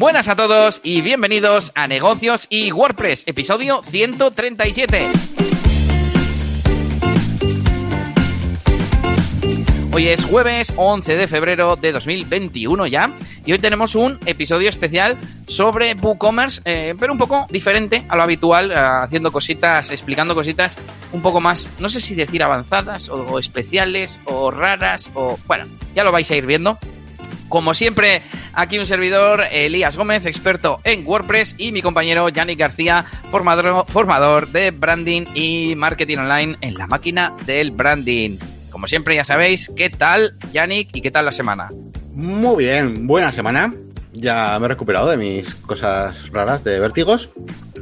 [0.00, 5.10] Buenas a todos y bienvenidos a Negocios y WordPress, episodio 137.
[9.92, 13.12] Hoy es jueves 11 de febrero de 2021 ya
[13.44, 18.22] y hoy tenemos un episodio especial sobre WooCommerce, eh, pero un poco diferente a lo
[18.22, 20.78] habitual, eh, haciendo cositas, explicando cositas
[21.12, 26.04] un poco más, no sé si decir avanzadas o especiales o raras o bueno, ya
[26.04, 26.78] lo vais a ir viendo.
[27.50, 28.22] Como siempre,
[28.52, 34.52] aquí un servidor, Elías Gómez, experto en WordPress, y mi compañero Yannick García, formador, formador
[34.52, 38.38] de branding y marketing online en la máquina del branding.
[38.70, 41.70] Como siempre, ya sabéis, ¿qué tal, Yannick, y qué tal la semana?
[42.12, 43.74] Muy bien, buena semana.
[44.12, 47.30] Ya me he recuperado de mis cosas raras de vértigos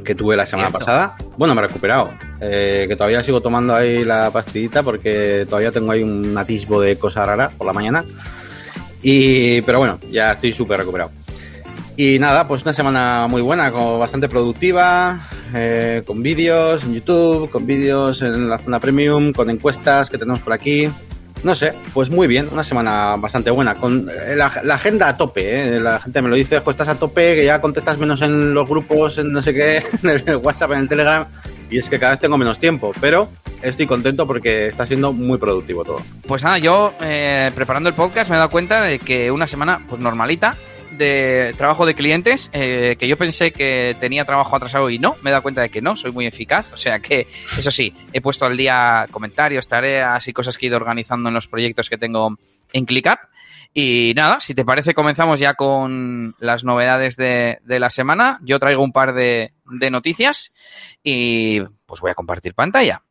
[0.03, 1.15] que tuve la semana pasada.
[1.37, 2.11] Bueno, me he recuperado.
[2.41, 6.97] Eh, que todavía sigo tomando ahí la pastillita porque todavía tengo ahí un atisbo de
[6.97, 8.03] cosa rara por la mañana.
[9.01, 11.11] Y, pero bueno, ya estoy súper recuperado.
[11.95, 17.49] Y nada, pues una semana muy buena, como bastante productiva, eh, con vídeos en YouTube,
[17.49, 20.89] con vídeos en la zona premium, con encuestas que tenemos por aquí.
[21.43, 25.75] No sé, pues muy bien, una semana bastante buena, con eh, la, agenda a tope,
[25.75, 25.79] ¿eh?
[25.79, 28.67] la gente me lo dice, pues estás a tope, que ya contestas menos en los
[28.67, 31.25] grupos, en no sé qué, en el WhatsApp, en el Telegram,
[31.69, 33.29] y es que cada vez tengo menos tiempo, pero
[33.61, 36.01] estoy contento porque está siendo muy productivo todo.
[36.27, 39.79] Pues nada, yo eh, preparando el podcast me he dado cuenta de que una semana
[39.87, 40.57] pues normalita,
[40.91, 45.29] de trabajo de clientes eh, que yo pensé que tenía trabajo atrasado y no, me
[45.29, 46.71] he dado cuenta de que no, soy muy eficaz.
[46.73, 50.69] O sea que, eso sí, he puesto al día comentarios, tareas y cosas que he
[50.69, 52.37] ido organizando en los proyectos que tengo
[52.73, 53.19] en ClickUp.
[53.73, 58.39] Y nada, si te parece, comenzamos ya con las novedades de, la semana.
[58.41, 60.53] Yo traigo un par de, de noticias
[61.03, 63.03] y pues voy a compartir pantalla.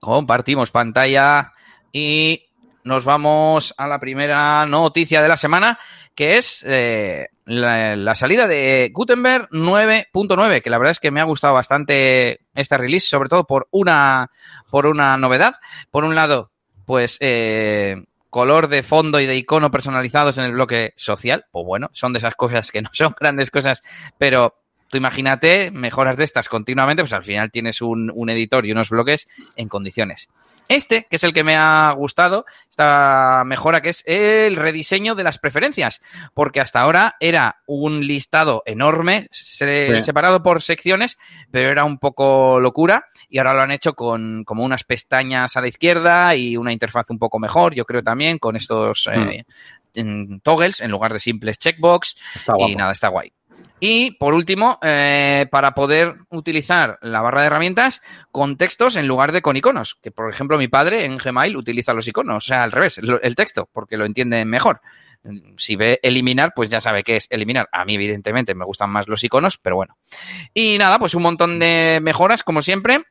[0.00, 1.52] Compartimos pantalla
[1.92, 2.46] y
[2.84, 5.78] nos vamos a la primera noticia de la semana,
[6.20, 11.24] que es eh, la, salida de Gutenberg 9.9, que la verdad es que me ha
[11.24, 14.30] gustado bastante esta release, sobre todo por una,
[14.70, 15.54] por una novedad.
[15.90, 16.50] Por un lado,
[16.84, 21.46] pues eh, color de fondo y de icono personalizados en el bloque social.
[21.50, 23.80] Pues bueno, son de esas cosas que no son grandes cosas,
[24.18, 24.56] pero
[24.90, 28.90] tú imagínate mejoras de estas continuamente, pues al final tienes un, un editor y unos
[28.90, 30.28] bloques en condiciones.
[30.68, 35.24] Este, que es el que me ha gustado, esta mejora que es el rediseño de
[35.24, 36.00] las preferencias,
[36.32, 41.18] porque hasta ahora era un listado enorme, separado por secciones,
[41.50, 45.60] pero era un poco locura y ahora lo han hecho con como unas pestañas a
[45.60, 49.44] la izquierda y una interfaz un poco mejor, yo creo también, con estos eh,
[49.94, 50.38] mm.
[50.44, 52.16] toggles en lugar de simples checkbox
[52.58, 53.32] y nada, está guay.
[53.80, 59.32] Y por último, eh, para poder utilizar la barra de herramientas con textos en lugar
[59.32, 62.62] de con iconos, que por ejemplo mi padre en Gmail utiliza los iconos, o sea,
[62.62, 64.82] al revés, el texto, porque lo entiende mejor.
[65.56, 67.68] Si ve eliminar, pues ya sabe qué es eliminar.
[67.72, 69.98] A mí, evidentemente, me gustan más los iconos, pero bueno.
[70.54, 73.04] Y nada, pues un montón de mejoras, como siempre.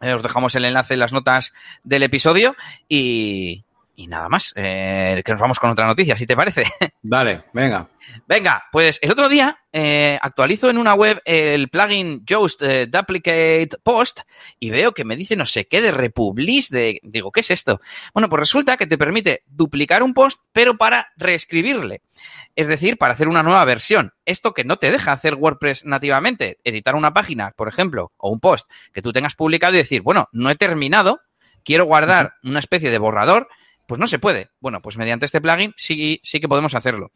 [0.00, 1.52] Eh, os dejamos el enlace en las notas
[1.82, 2.54] del episodio
[2.88, 3.64] y,
[3.96, 6.64] y nada más, eh, que nos vamos con otra noticia, si te parece.
[7.02, 7.88] Dale, venga.
[8.28, 13.70] Venga, pues el otro día eh, actualizo en una web el plugin Just eh, Duplicate
[13.82, 14.20] Post
[14.60, 17.80] y veo que me dice no sé qué de Republish, de, digo, ¿qué es esto?
[18.12, 22.02] Bueno, pues resulta que te permite duplicar un post, pero para reescribirle.
[22.54, 24.12] Es decir, para hacer una nueva versión.
[24.26, 28.40] Esto que no te deja hacer WordPress nativamente, editar una página, por ejemplo, o un
[28.40, 31.20] post que tú tengas publicado y decir, bueno, no he terminado,
[31.64, 33.48] quiero guardar una especie de borrador
[33.86, 34.50] pues no se puede.
[34.60, 37.12] Bueno, pues mediante este plugin sí, sí que podemos hacerlo.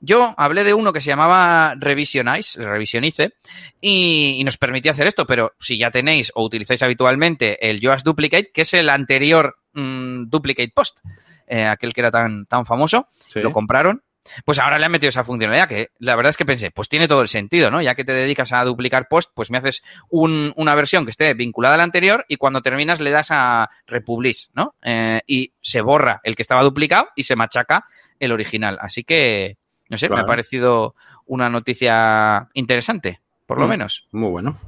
[0.00, 3.32] Yo hablé de uno que se llamaba Revisionize, Revisionice,
[3.80, 8.50] y, nos permitía hacer esto, pero si ya tenéis o utilizáis habitualmente el Yoast Duplicate,
[8.52, 10.98] que es el anterior mm, Duplicate Post,
[11.46, 14.02] eh, aquel que era tan, tan famoso, lo compraron
[14.44, 17.08] pues ahora le han metido esa funcionalidad que la verdad es que pensé, pues tiene
[17.08, 17.80] todo el sentido, ¿no?
[17.82, 21.74] Ya que te dedicas a duplicar post, pues me haces una versión que esté vinculada
[21.74, 24.74] a la anterior y cuando terminas le das a republish, ¿no?
[24.82, 27.86] Eh, y se borra el que estaba duplicado y se machaca
[28.18, 28.78] el original.
[28.80, 30.94] Así que, no sé, me ha parecido
[31.26, 34.06] una noticia interesante, por lo mm, menos.
[34.12, 34.58] Muy bueno.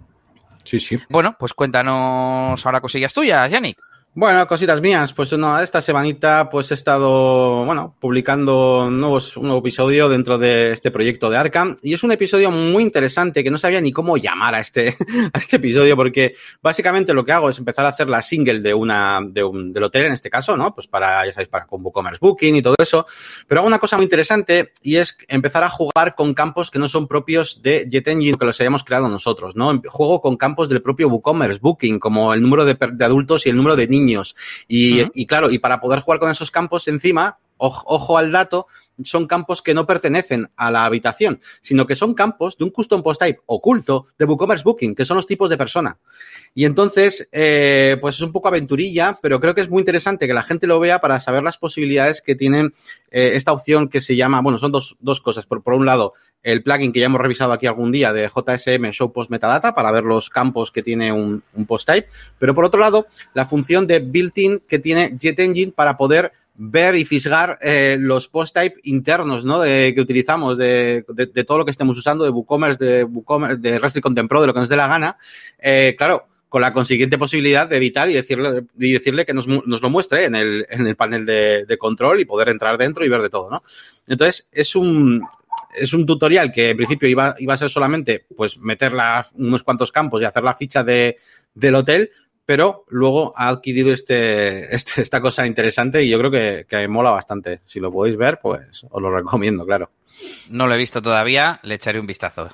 [0.64, 0.98] Sí, sí.
[1.08, 3.80] Bueno, pues cuéntanos ahora cosillas tuyas, Yannick.
[4.20, 5.12] Bueno, cositas mías.
[5.12, 10.72] Pues no, esta semanita pues he estado, bueno, publicando nuevos, un nuevo episodio dentro de
[10.72, 11.76] este proyecto de Arkham.
[11.84, 14.96] Y es un episodio muy interesante que no sabía ni cómo llamar a este,
[15.32, 18.74] a este episodio porque básicamente lo que hago es empezar a hacer la single de
[18.74, 20.74] una, de un, del hotel en este caso, ¿no?
[20.74, 23.06] Pues para, ya sabéis, para con WooCommerce Booking y todo eso.
[23.46, 26.88] Pero hago una cosa muy interesante y es empezar a jugar con campos que no
[26.88, 29.80] son propios de JetEngine, que los hayamos creado nosotros, ¿no?
[29.86, 33.56] Juego con campos del propio WooCommerce Booking, como el número de, de adultos y el
[33.56, 34.07] número de niños
[34.68, 38.66] y, claro, y para poder jugar con esos campos encima, ojo al dato,
[39.04, 43.02] son campos que no pertenecen a la habitación, sino que son campos de un custom
[43.02, 45.98] post type oculto de WooCommerce Booking, que son los tipos de persona.
[46.54, 50.34] Y entonces, eh, pues es un poco aventurilla, pero creo que es muy interesante que
[50.34, 52.74] la gente lo vea para saber las posibilidades que tienen
[53.10, 55.46] eh, esta opción que se llama, bueno, son dos, dos cosas.
[55.46, 58.90] Por, por un lado, el plugin que ya hemos revisado aquí algún día de JSM
[58.90, 62.08] Show Post Metadata para ver los campos que tiene un, un post type,
[62.38, 67.04] pero por otro lado, la función de built-in que tiene JetEngine para poder ver y
[67.04, 69.60] fisgar eh, los post-type internos ¿no?
[69.60, 73.56] de, que utilizamos, de, de, de, todo lo que estemos usando, de WooCommerce, de WooCommerce,
[73.58, 75.16] de Restrict Content Pro, de lo que nos dé la gana.
[75.56, 79.80] Eh, claro, con la consiguiente posibilidad de editar y decirle, y decirle que nos, nos
[79.80, 83.08] lo muestre en el, en el panel de, de, control y poder entrar dentro y
[83.08, 83.62] ver de todo, ¿no?
[84.08, 85.22] Entonces, es un,
[85.76, 88.94] es un tutorial que en principio iba, iba a ser solamente, pues, meter
[89.34, 91.18] unos cuantos campos y hacer la ficha de,
[91.54, 92.10] del hotel,
[92.48, 97.10] pero luego ha adquirido este, este, esta cosa interesante y yo creo que, que mola
[97.10, 97.60] bastante.
[97.66, 99.90] Si lo podéis ver, pues os lo recomiendo, claro.
[100.48, 102.48] No lo he visto todavía, le echaré un vistazo.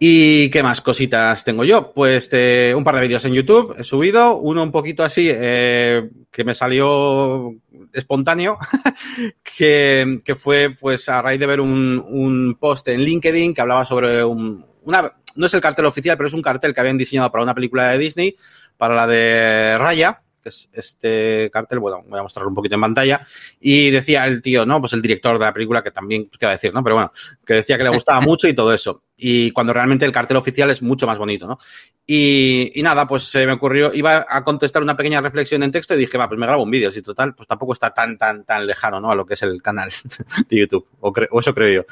[0.00, 1.92] ¿Y qué más cositas tengo yo?
[1.92, 6.10] Pues eh, un par de vídeos en YouTube he subido, uno un poquito así eh,
[6.32, 7.54] que me salió
[7.92, 8.58] espontáneo,
[9.56, 13.84] que, que, fue pues a raíz de ver un, un post en LinkedIn que hablaba
[13.84, 17.30] sobre un, una, no es el cartel oficial, pero es un cartel que habían diseñado
[17.30, 18.36] para una película de Disney,
[18.78, 22.80] para la de Raya, que es este cartel, bueno, voy a mostrarlo un poquito en
[22.80, 23.20] pantalla,
[23.60, 24.80] y decía el tío, ¿no?
[24.80, 26.82] Pues el director de la película, que también, pues, qué va a decir, ¿no?
[26.82, 27.12] Pero bueno,
[27.44, 29.02] que decía que le gustaba mucho y todo eso.
[29.18, 31.58] Y cuando realmente el cartel oficial es mucho más bonito, ¿no?
[32.06, 35.94] Y, y nada, pues se me ocurrió, iba a contestar una pequeña reflexión en texto
[35.94, 38.44] y dije, va, pues me grabo un vídeo, si total, pues tampoco está tan, tan,
[38.44, 39.10] tan lejano, ¿no?
[39.10, 39.90] A lo que es el canal
[40.48, 41.86] de YouTube, o, o eso creo yo.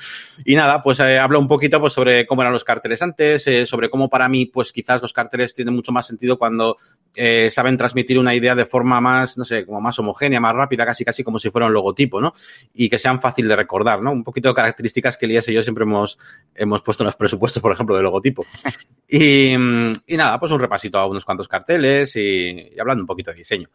[0.45, 3.67] Y nada, pues eh, hablo un poquito pues sobre cómo eran los carteles antes, eh,
[3.67, 6.79] sobre cómo para mí, pues quizás los carteles tienen mucho más sentido cuando
[7.15, 10.87] eh, saben transmitir una idea de forma más, no sé, como más homogénea, más rápida,
[10.87, 12.33] casi casi como si fuera un logotipo, ¿no?
[12.73, 14.13] Y que sean fácil de recordar, ¿no?
[14.13, 16.19] Un poquito de características que Elías y yo siempre hemos,
[16.55, 18.47] hemos puesto en los presupuestos, por ejemplo, del logotipo.
[19.09, 23.37] Y, y, nada, pues un repasito a unos cuantos carteles y, hablando un poquito de
[23.37, 23.69] diseño.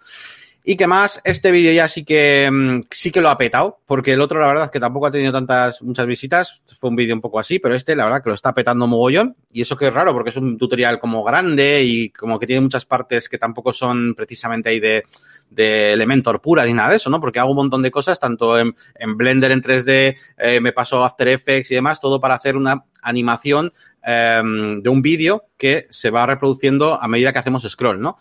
[0.63, 4.21] Y que más, este vídeo ya sí que sí que lo ha petado, porque el
[4.21, 7.39] otro la verdad que tampoco ha tenido tantas, muchas visitas, fue un vídeo un poco
[7.39, 10.13] así, pero este la verdad que lo está petando mogollón, y eso que es raro,
[10.13, 14.13] porque es un tutorial como grande y como que tiene muchas partes que tampoco son
[14.13, 15.05] precisamente ahí de,
[15.51, 17.19] de Elementor pura ni nada de eso, ¿no?
[17.19, 21.03] Porque hago un montón de cosas, tanto en, en Blender en 3D, eh, me paso
[21.03, 23.71] After Effects y demás, todo para hacer una animación
[24.05, 24.41] eh,
[24.81, 28.17] de un vídeo que se va reproduciendo a medida que hacemos scroll, ¿no?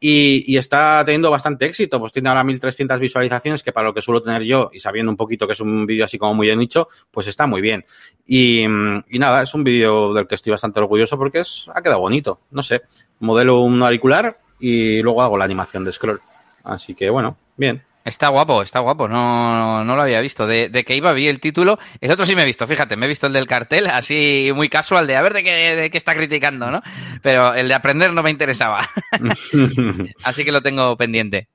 [0.00, 4.00] Y, y, está teniendo bastante éxito, pues tiene ahora 1300 visualizaciones, que para lo que
[4.00, 6.54] suelo tener yo y sabiendo un poquito que es un vídeo así como muy de
[6.54, 7.84] nicho, pues está muy bien.
[8.24, 11.98] Y, y nada, es un vídeo del que estoy bastante orgulloso porque es, ha quedado
[11.98, 12.82] bonito, no sé,
[13.18, 16.20] modelo un auricular y luego hago la animación de scroll.
[16.68, 17.82] Así que bueno, bien.
[18.04, 20.46] Está guapo, está guapo, no, no lo había visto.
[20.46, 21.78] De, de, que iba, vi el título.
[22.00, 24.70] El otro sí me he visto, fíjate, me he visto el del cartel, así muy
[24.70, 26.80] casual, de a ver de qué, de qué está criticando, ¿no?
[27.22, 28.88] Pero el de aprender no me interesaba.
[30.24, 31.48] así que lo tengo pendiente.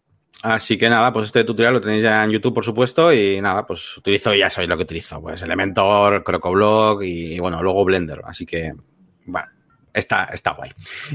[0.43, 3.65] Así que nada, pues este tutorial lo tenéis ya en YouTube, por supuesto, y nada,
[3.65, 8.21] pues utilizo, ya sabéis lo que utilizo, pues Elementor, Crocoblock y, bueno, luego Blender.
[8.25, 8.73] Así que,
[9.25, 9.47] bueno,
[9.93, 10.71] Está, está guay.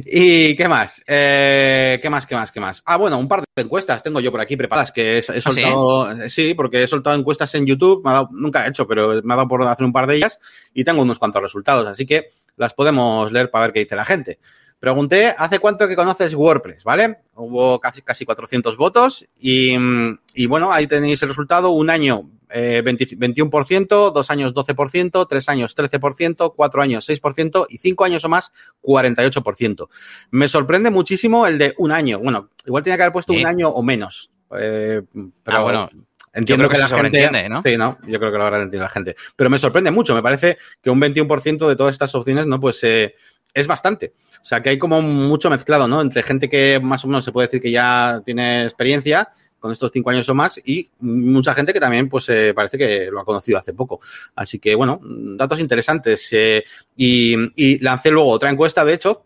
[0.06, 1.02] ¿Y qué más?
[1.06, 2.82] Eh, ¿Qué más, qué más, qué más?
[2.86, 6.02] Ah, bueno, un par de encuestas tengo yo por aquí preparadas que he, he soltado.
[6.02, 6.48] ¿Ah, sí?
[6.48, 6.54] sí?
[6.54, 8.04] porque he soltado encuestas en YouTube.
[8.04, 10.16] Me ha dado, nunca he hecho, pero me ha dado por hacer un par de
[10.16, 10.38] ellas
[10.72, 11.88] y tengo unos cuantos resultados.
[11.88, 14.38] Así que las podemos leer para ver qué dice la gente.
[14.80, 16.84] Pregunté, ¿hace cuánto que conoces WordPress?
[16.84, 17.18] ¿Vale?
[17.34, 19.76] Hubo casi, casi 400 votos y,
[20.34, 21.70] y bueno, ahí tenéis el resultado.
[21.70, 27.78] Un año eh, 20, 21%, dos años 12%, tres años 13%, cuatro años 6% y
[27.78, 29.88] cinco años o más 48%.
[30.30, 32.18] Me sorprende muchísimo el de un año.
[32.20, 33.40] Bueno, igual tenía que haber puesto ¿Sí?
[33.40, 34.30] un año o menos.
[34.58, 35.02] Eh,
[35.42, 35.90] pero ah, bueno.
[36.32, 37.62] Entiendo que, que, la gente, ¿no?
[37.62, 39.16] Sí, no, yo creo que lo habrá entendido la gente.
[39.34, 42.60] Pero me sorprende mucho, me parece que un 21% de todas estas opciones, ¿no?
[42.60, 43.16] Pues eh,
[43.58, 44.12] es bastante.
[44.42, 46.00] O sea, que hay como mucho mezclado, ¿no?
[46.00, 49.90] Entre gente que más o menos se puede decir que ya tiene experiencia con estos
[49.92, 53.24] cinco años o más y mucha gente que también pues eh, parece que lo ha
[53.24, 54.00] conocido hace poco.
[54.36, 56.28] Así que bueno, datos interesantes.
[56.32, 56.64] Eh,
[56.96, 59.24] y, y, lancé luego otra encuesta, de hecho,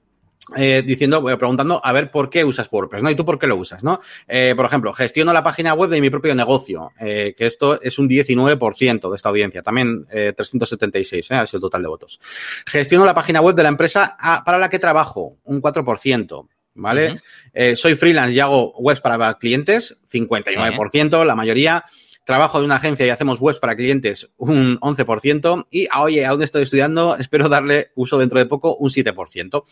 [0.57, 3.11] eh, diciendo, preguntando a ver por qué usas WordPress, ¿no?
[3.11, 4.01] Y tú por qué lo usas, ¿no?
[4.29, 7.99] Eh, por ejemplo, gestiono la página web de mi propio negocio, eh, que esto es
[7.99, 11.35] un 19% de esta audiencia, también 376, ¿eh?
[11.35, 12.21] Ha sido el total de votos.
[12.67, 16.49] Gestiono la página web de la empresa a, para la que trabajo, un 4%.
[16.75, 17.11] ¿Vale?
[17.11, 17.21] Uh -huh.
[17.53, 21.27] eh, soy freelance y hago webs para clientes, 59%, uh -huh.
[21.27, 21.85] la mayoría.
[22.25, 25.67] Trabajo de una agencia y hacemos webs para clientes, un 11%.
[25.71, 29.65] Y, ah, oye, aún estoy estudiando, espero darle uso dentro de poco, un 7%.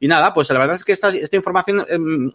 [0.00, 2.30] Y nada, pues la verdad es que esta, esta información eh,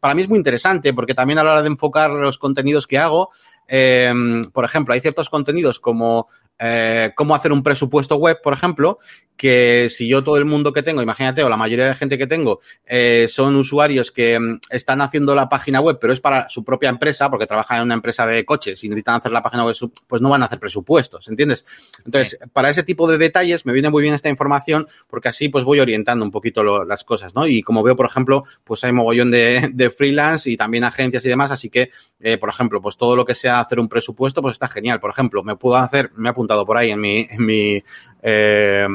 [0.00, 2.98] para mí es muy interesante porque también a la hora de enfocar los contenidos que
[2.98, 3.30] hago,
[3.68, 4.12] eh,
[4.52, 8.98] por ejemplo, hay ciertos contenidos como eh, cómo hacer un presupuesto web, por ejemplo,
[9.38, 12.26] que si yo todo el mundo que tengo, imagínate, o la mayoría de gente que
[12.26, 16.64] tengo, eh, son usuarios que mm, están haciendo la página web, pero es para su
[16.64, 19.76] propia empresa, porque trabajan en una empresa de coches y necesitan hacer la página web,
[20.08, 21.64] pues no van a hacer presupuestos, ¿entiendes?
[22.04, 25.62] Entonces, para ese tipo de detalles me viene muy bien esta información, porque así pues
[25.64, 27.46] voy orientando un poquito lo, las cosas, ¿no?
[27.46, 31.28] Y como veo, por ejemplo, pues hay mogollón de, de freelance y también agencias y
[31.28, 34.54] demás, así que, eh, por ejemplo, pues todo lo que sea hacer un presupuesto, pues
[34.54, 34.98] está genial.
[34.98, 37.84] Por ejemplo, me puedo hacer, me he apuntado por ahí en mi, en mi
[38.22, 38.88] eh,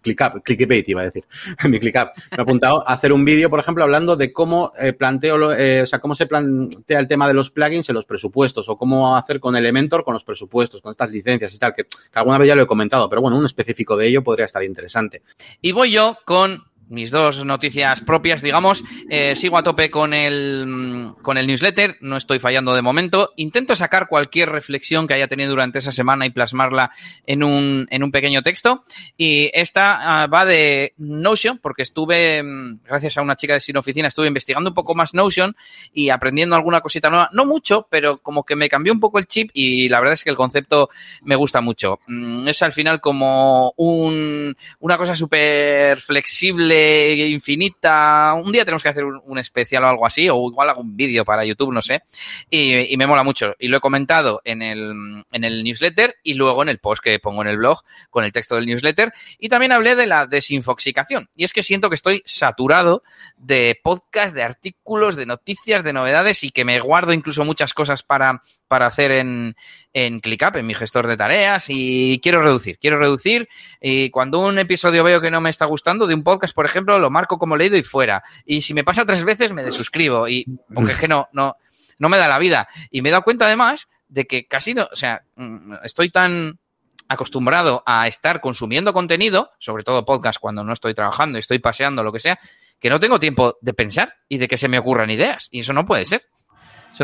[0.00, 1.24] ClickUp, ClickBait iba a decir,
[1.68, 2.10] mi ClickUp.
[2.32, 5.82] Me he apuntado a hacer un vídeo, por ejemplo, hablando de cómo eh, planteo, eh,
[5.82, 9.16] o sea, cómo se plantea el tema de los plugins en los presupuestos o cómo
[9.16, 12.54] hacer con Elementor con los presupuestos, con estas licencias y tal, que alguna vez ya
[12.54, 15.22] lo he comentado, pero bueno, un específico de ello podría estar interesante.
[15.60, 18.82] Y voy yo con mis dos noticias propias, digamos.
[19.08, 23.32] Eh, sigo a tope con el, con el newsletter, no estoy fallando de momento.
[23.36, 26.90] Intento sacar cualquier reflexión que haya tenido durante esa semana y plasmarla
[27.26, 28.84] en un, en un pequeño texto.
[29.16, 33.76] Y esta uh, va de Notion, porque estuve, mm, gracias a una chica de Sin
[33.76, 35.56] Oficina, estuve investigando un poco más Notion
[35.94, 37.30] y aprendiendo alguna cosita nueva.
[37.32, 40.24] No mucho, pero como que me cambió un poco el chip y la verdad es
[40.24, 40.90] que el concepto
[41.22, 42.00] me gusta mucho.
[42.08, 46.79] Mm, es al final como un, una cosa súper flexible
[47.28, 48.34] infinita.
[48.34, 51.44] Un día tenemos que hacer un, especial o algo así, o igual algún vídeo para
[51.44, 52.02] YouTube, no sé.
[52.48, 53.54] Y, me mola mucho.
[53.58, 57.18] Y lo he comentado en el, en el newsletter y luego en el post que
[57.18, 59.12] pongo en el blog con el texto del newsletter.
[59.38, 61.30] Y también hablé de la desinfoxicación.
[61.34, 63.02] Y es que siento que estoy saturado
[63.36, 68.02] de podcast, de artículos, de noticias, de novedades y que me guardo incluso muchas cosas
[68.02, 69.56] para, para hacer en,
[69.92, 73.48] en ClickUp, en mi gestor de tareas, y quiero reducir, quiero reducir.
[73.80, 76.96] Y cuando un episodio veo que no me está gustando de un podcast, por ejemplo,
[77.00, 78.22] lo marco como leído y fuera.
[78.46, 80.28] Y si me pasa tres veces, me desuscribo.
[80.28, 81.56] Y porque es que no, no,
[81.98, 82.68] no me da la vida.
[82.92, 86.60] Y me he dado cuenta además de que casi no, o sea, mm, estoy tan
[87.08, 92.12] acostumbrado a estar consumiendo contenido, sobre todo podcast cuando no estoy trabajando, estoy paseando, lo
[92.12, 92.38] que sea,
[92.78, 95.48] que no tengo tiempo de pensar y de que se me ocurran ideas.
[95.50, 96.22] Y eso no puede ser.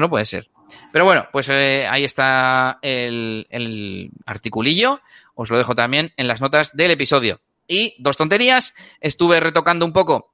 [0.01, 0.49] No puede ser.
[0.93, 5.01] Pero bueno, pues eh, ahí está el, articulillo.
[5.35, 7.41] Os lo dejo también en las notas del episodio.
[7.69, 8.75] Y dos tonterías.
[9.01, 10.33] Estuve retocando un poco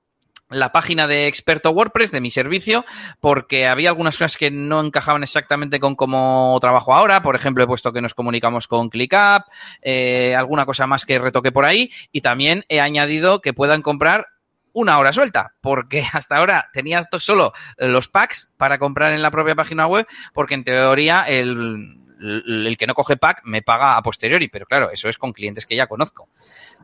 [0.50, 2.85] la página de experto WordPress de mi servicio
[3.21, 7.23] porque había algunas cosas que no encajaban exactamente con cómo trabajo ahora.
[7.23, 9.45] Por ejemplo, he puesto que nos comunicamos con ClickUp,
[9.81, 14.26] eh, alguna cosa más que retoque por ahí y también he añadido que puedan comprar
[14.73, 19.55] una hora suelta, porque hasta ahora tenía solo los packs para comprar en la propia
[19.55, 24.49] página web, porque en teoría el, el que no coge pack me paga a posteriori,
[24.49, 26.29] pero claro, eso es con clientes que ya conozco,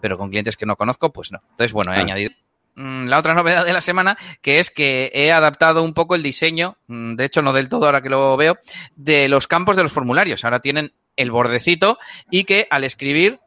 [0.00, 1.40] pero con clientes que no conozco, pues no.
[1.50, 2.00] Entonces, bueno, he ah.
[2.00, 2.32] añadido
[2.78, 6.78] la otra novedad de la semana, que es que he adaptado un poco el diseño,
[6.86, 8.58] de hecho no del todo ahora que lo veo,
[8.94, 10.44] de los campos de los formularios.
[10.44, 11.98] Ahora tienen el bordecito
[12.30, 13.40] y que al escribir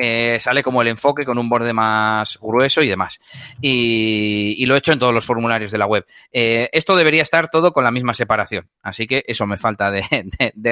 [0.00, 3.18] eh, sale como el enfoque con un borde más grueso y demás.
[3.60, 6.06] Y, lo he hecho en todos los formularios de la web.
[6.30, 10.04] Eh, esto debería estar todo con la misma separación, así que eso me falta de,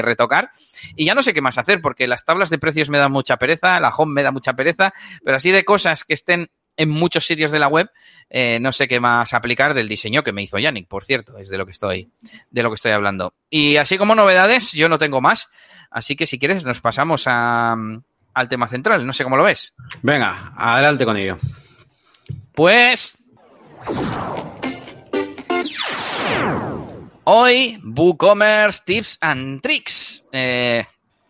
[0.02, 0.50] retocar.
[0.95, 3.37] Y ya no sé qué más hacer, porque las tablas de precios me dan mucha
[3.37, 4.92] pereza, la home me da mucha pereza,
[5.25, 7.90] pero así de cosas que estén en muchos sitios de la web,
[8.30, 11.49] eh, no sé qué más aplicar del diseño que me hizo Yannick, por cierto, es
[11.49, 12.11] de lo que estoy,
[12.50, 13.35] de lo que estoy hablando.
[13.50, 15.50] Y así como novedades, yo no tengo más,
[15.90, 17.76] así que si quieres nos pasamos a,
[18.37, 19.75] al tema central, no sé cómo lo ves.
[20.02, 21.38] Venga, adelante con ello.
[22.52, 23.16] Pues
[27.25, 30.28] hoy WooCommerce Tips and Tricks.
[30.33, 30.87] Eh,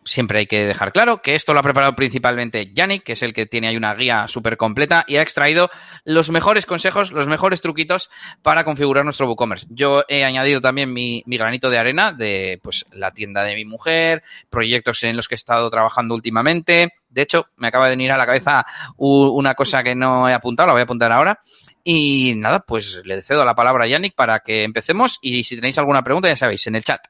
[0.07, 3.33] siempre hay que dejar claro que esto lo ha preparado principalmente Yannick, que es el
[3.33, 5.69] que tiene ahí una guía súper completa y ha extraído
[6.05, 8.09] los mejores consejos, los mejores truquitos
[8.41, 9.67] para configurar nuestro WooCommerce.
[9.69, 13.65] Yo he añadido también mi, mi, granito de arena de pues la tienda de mi
[13.65, 16.93] mujer, proyectos en los que he estado trabajando últimamente.
[17.09, 18.65] De hecho, me acaba de venir a la cabeza
[18.97, 21.41] una cosa que no he apuntado, la voy a apuntar ahora.
[21.83, 25.77] Y nada, pues le cedo la palabra a Yannick para que empecemos y si tenéis
[25.77, 27.01] alguna pregunta ya sabéis, en el chat.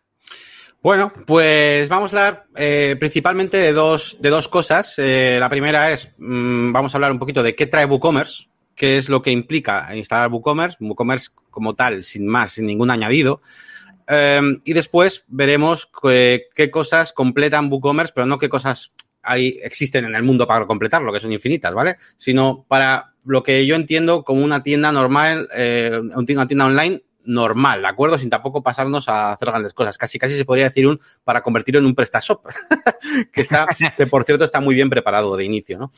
[0.88, 4.94] Bueno, pues vamos a hablar eh, principalmente de dos, de dos cosas.
[4.98, 8.98] Eh, la primera es, mmm, vamos a hablar un poquito de qué trae WooCommerce, qué
[8.98, 13.41] es lo que implica instalar WooCommerce, WooCommerce como tal, sin más, sin ningún añadido.
[14.08, 20.06] Eh, y después veremos qué, qué cosas completan WooCommerce, pero no qué cosas hay, existen
[20.06, 21.98] en el mundo para completarlo, que son infinitas, ¿vale?
[22.15, 27.81] Sino para lo que yo entiendo como una tienda normal, eh, una tienda online normal,
[27.81, 28.17] ¿de acuerdo?
[28.17, 29.98] Sin tampoco pasarnos a hacer grandes cosas.
[29.98, 32.48] Casi, casi se podría decir un para convertirlo en un PrestaShop,
[33.31, 35.91] que está, que por cierto está muy bien preparado de inicio, ¿no?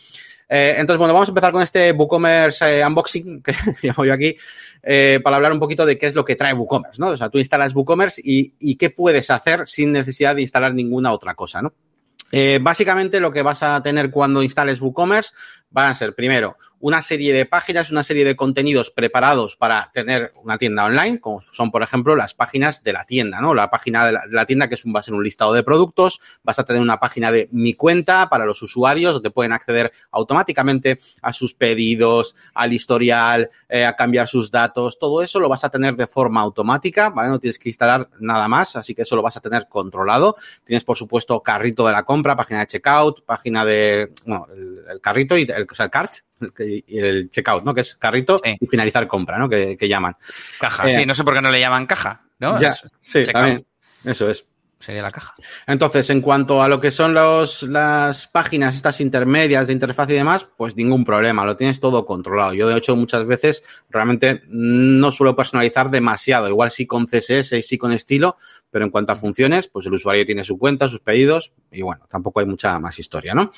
[0.50, 4.36] Eh, entonces, bueno, vamos a empezar con este WooCommerce eh, unboxing que llamo yo aquí,
[4.82, 7.10] eh, para hablar un poquito de qué es lo que trae WooCommerce, ¿no?
[7.10, 11.14] O sea, tú instalas WooCommerce y, y qué puedes hacer sin necesidad de instalar ninguna
[11.14, 11.74] otra cosa, ¿no?
[12.62, 15.32] Básicamente lo que vas a tener cuando instales WooCommerce
[15.72, 20.32] van a ser primero una serie de páginas, una serie de contenidos preparados para tener
[20.44, 23.54] una tienda online, como son, por ejemplo, las páginas de la tienda, ¿no?
[23.54, 26.20] La página de la, tienda que es un, va a ser un listado de productos,
[26.44, 31.00] vas a tener una página de mi cuenta para los usuarios, donde pueden acceder automáticamente
[31.22, 35.70] a sus pedidos, al historial, eh, a cambiar sus datos, todo eso lo vas a
[35.70, 37.30] tener de forma automática, ¿vale?
[37.30, 40.36] No tienes que instalar nada más, así que eso lo vas a tener controlado.
[40.64, 44.48] Tienes, por supuesto, carrito de la compra, página de checkout, página de, bueno,
[44.90, 46.14] el, carrito y el, o el cart,
[46.88, 47.74] el checkout, ¿no?
[47.74, 48.58] Que es carrito sí.
[48.60, 49.50] y finalizar compra, ¿no?
[49.50, 50.16] Que, que llaman.
[50.60, 52.60] Caja, eh, sí, no sé por qué no le llaman caja, ¿no?
[52.60, 53.66] Ya, sí, también.
[54.04, 54.46] Eso es.
[54.80, 55.36] Sería la caja.
[55.68, 60.14] Entonces, en cuanto a lo que son los, las páginas, estas intermedias de interfaz y
[60.14, 62.54] demás, pues ningún problema, lo tienes todo controlado.
[62.54, 66.48] Yo, de hecho, muchas veces realmente no suelo personalizar demasiado.
[66.48, 68.38] Igual sí con CSS y sí con estilo,
[68.72, 72.06] pero en cuanto a funciones, pues el usuario tiene su cuenta, sus pedidos y bueno,
[72.10, 73.52] tampoco hay mucha más historia, ¿no?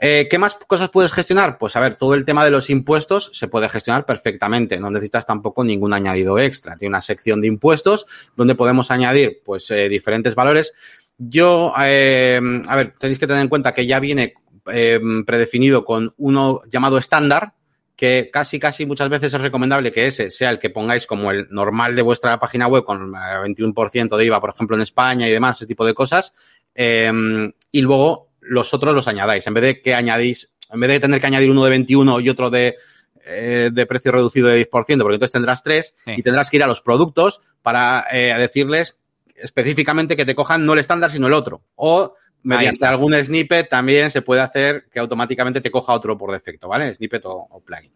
[0.00, 1.58] Eh, ¿Qué más cosas puedes gestionar?
[1.58, 5.26] Pues a ver, todo el tema de los impuestos se puede gestionar perfectamente, no necesitas
[5.26, 6.76] tampoco ningún añadido extra.
[6.76, 10.74] Tiene una sección de impuestos donde podemos añadir pues eh, diferentes valores.
[11.18, 14.34] Yo, eh, a ver, tenéis que tener en cuenta que ya viene
[15.26, 17.54] predefinido con uno llamado estándar,
[18.00, 21.48] que casi, casi muchas veces es recomendable que ese sea el que pongáis como el
[21.50, 25.58] normal de vuestra página web con 21% de IVA, por ejemplo, en España y demás,
[25.58, 26.32] ese tipo de cosas.
[26.74, 27.12] Eh,
[27.70, 29.46] y luego los otros los añadáis.
[29.46, 32.30] En vez de que añadís, en vez de tener que añadir uno de 21 y
[32.30, 32.76] otro de,
[33.26, 36.12] eh, de precio reducido de 10%, porque entonces tendrás tres sí.
[36.16, 38.98] y tendrás que ir a los productos para eh, decirles
[39.36, 41.64] específicamente que te cojan no el estándar, sino el otro.
[41.74, 46.68] O mediante algún snippet también se puede hacer que automáticamente te coja otro por defecto,
[46.68, 46.92] ¿vale?
[46.94, 47.92] Snippet o, o, plugin.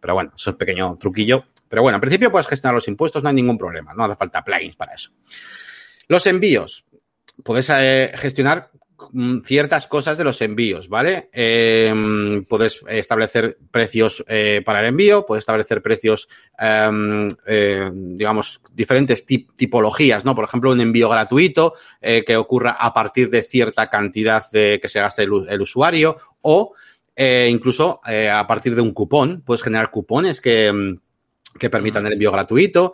[0.00, 1.44] Pero bueno, eso es pequeño truquillo.
[1.68, 4.42] Pero bueno, en principio puedes gestionar los impuestos, no hay ningún problema, no hace falta
[4.42, 5.10] plugins para eso.
[6.06, 6.84] Los envíos.
[7.44, 8.70] Puedes eh, gestionar
[9.44, 11.28] ciertas cosas de los envíos, ¿vale?
[11.32, 19.24] Eh, puedes establecer precios eh, para el envío, puedes establecer precios, eh, eh digamos, diferentes
[19.24, 20.34] tip tipologías, ¿no?
[20.34, 24.88] Por ejemplo, un envío gratuito eh, que ocurra a partir de cierta cantidad de, que
[24.88, 26.74] se gaste el, el usuario o
[27.20, 29.42] incluso a partir de un cupón.
[29.44, 30.98] Puedes generar cupones que,
[31.58, 32.92] que permitan el envío gratuito.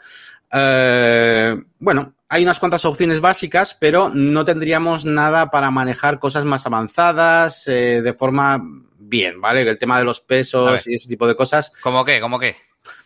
[0.50, 7.68] Bueno, hay unas cuantas opciones básicas, pero no tendríamos nada para manejar cosas más avanzadas
[7.68, 8.60] eh, de forma
[8.98, 9.62] bien, ¿vale?
[9.62, 11.72] El tema de los pesos y ese tipo de cosas.
[11.80, 12.20] ¿Cómo qué?
[12.20, 12.56] ¿Cómo qué?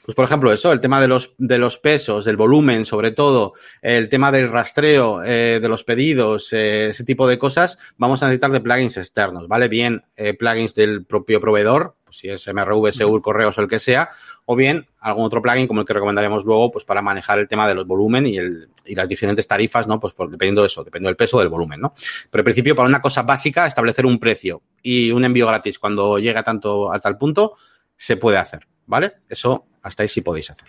[0.09, 3.53] Pues, por ejemplo, eso, el tema de los, de los pesos, del volumen, sobre todo,
[3.83, 8.27] el tema del rastreo eh, de los pedidos, eh, ese tipo de cosas, vamos a
[8.27, 9.69] necesitar de plugins externos, ¿vale?
[9.69, 13.79] Bien eh, plugins del propio proveedor, pues si es MRV, Segur, Correos o el que
[13.79, 14.09] sea,
[14.47, 17.69] o bien algún otro plugin como el que recomendaríamos luego, pues para manejar el tema
[17.69, 20.01] de los volumen y, el, y las diferentes tarifas, ¿no?
[20.01, 21.93] Pues por, dependiendo de eso, dependiendo del peso del volumen, ¿no?
[22.31, 26.19] Pero en principio, para una cosa básica, establecer un precio y un envío gratis cuando
[26.19, 27.57] llega tanto a tal punto,
[27.95, 29.17] se puede hacer, ¿vale?
[29.29, 30.69] Eso hasta ahí sí podéis hacer.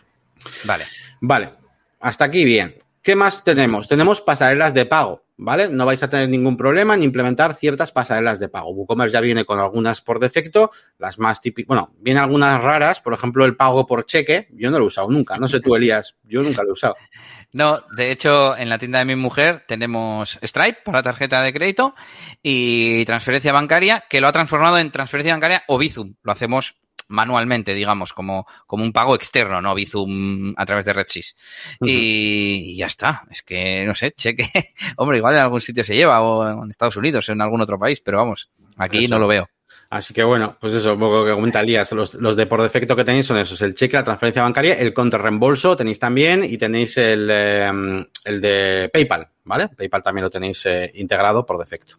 [0.65, 0.83] Vale.
[1.21, 1.53] Vale.
[2.01, 2.75] Hasta aquí bien.
[3.01, 3.87] ¿Qué más tenemos?
[3.87, 5.69] Tenemos pasarelas de pago, ¿vale?
[5.69, 8.71] No vais a tener ningún problema en implementar ciertas pasarelas de pago.
[8.71, 13.13] WooCommerce ya viene con algunas por defecto, las más típicas, bueno, vienen algunas raras, por
[13.13, 16.15] ejemplo, el pago por cheque, yo no lo he usado nunca, no sé tú, Elías,
[16.23, 16.95] yo nunca lo he usado.
[17.51, 21.95] No, de hecho, en la tienda de mi mujer tenemos Stripe para tarjeta de crédito
[22.43, 26.13] y transferencia bancaria, que lo ha transformado en transferencia bancaria o Bizum.
[26.21, 26.75] Lo hacemos
[27.09, 29.75] manualmente, digamos, como, como un pago externo, ¿no?
[29.75, 31.35] Bizum a través de RedSys.
[31.79, 31.89] Uh -huh.
[31.89, 33.23] y, y, ya está.
[33.29, 34.49] Es que, no sé, cheque.
[34.97, 37.77] Hombre, igual en algún sitio se lleva, o en Estados Unidos, o en algún otro
[37.77, 39.13] país, pero vamos, aquí eso.
[39.13, 39.49] no lo veo.
[39.89, 42.95] Así que bueno, pues eso, un poco que comenta Lías, los, los, de por defecto
[42.95, 46.95] que tenéis son esos, el cheque, la transferencia bancaria, el reembolso tenéis también y tenéis
[46.97, 49.69] el, eh, el de PayPal, ¿vale?
[49.69, 51.95] PayPal también lo tenéis eh, integrado por defecto.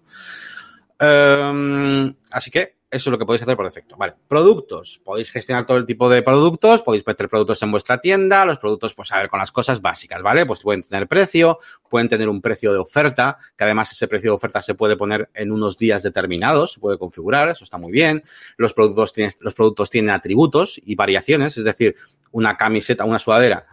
[1.00, 3.96] Um, así que eso es lo que podéis hacer por defecto.
[3.96, 4.14] Vale.
[4.26, 5.00] Productos.
[5.04, 6.82] Podéis gestionar todo el tipo de productos.
[6.82, 8.44] Podéis meter productos en vuestra tienda.
[8.44, 10.44] Los productos, pues a ver, con las cosas básicas, ¿vale?
[10.44, 14.34] Pues pueden tener precio, pueden tener un precio de oferta, que además ese precio de
[14.34, 18.22] oferta se puede poner en unos días determinados, se puede configurar, eso está muy bien.
[18.56, 21.94] Los productos tienen, los productos tienen atributos y variaciones, es decir,
[22.32, 23.66] una camiseta, una sudadera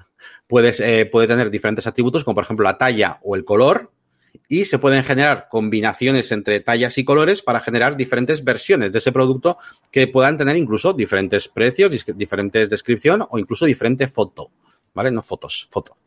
[0.48, 3.92] puedes, eh, puede tener diferentes atributos, como por ejemplo la talla o el color,
[4.48, 9.12] y se pueden generar combinaciones entre tallas y colores para generar diferentes versiones de ese
[9.12, 9.58] producto
[9.92, 14.52] que puedan tener incluso diferentes precios, diferentes descripción o incluso diferente foto.
[14.98, 15.12] ¿vale?
[15.12, 15.98] No fotos, foto.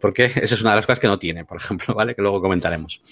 [0.00, 2.14] Porque esa es una de las cosas que no tiene, por ejemplo, ¿vale?
[2.14, 3.02] Que luego comentaremos.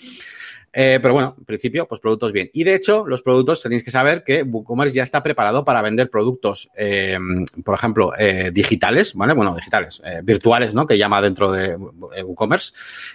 [0.76, 2.50] Eh, pero bueno, en principio, pues productos bien.
[2.52, 6.10] Y de hecho, los productos tenéis que saber que WooCommerce ya está preparado para vender
[6.10, 7.16] productos, eh,
[7.64, 9.34] por ejemplo, eh, digitales, ¿vale?
[9.34, 10.84] Bueno, digitales, virtuales, ¿no?
[10.84, 12.72] Que llama dentro de WooCommerce,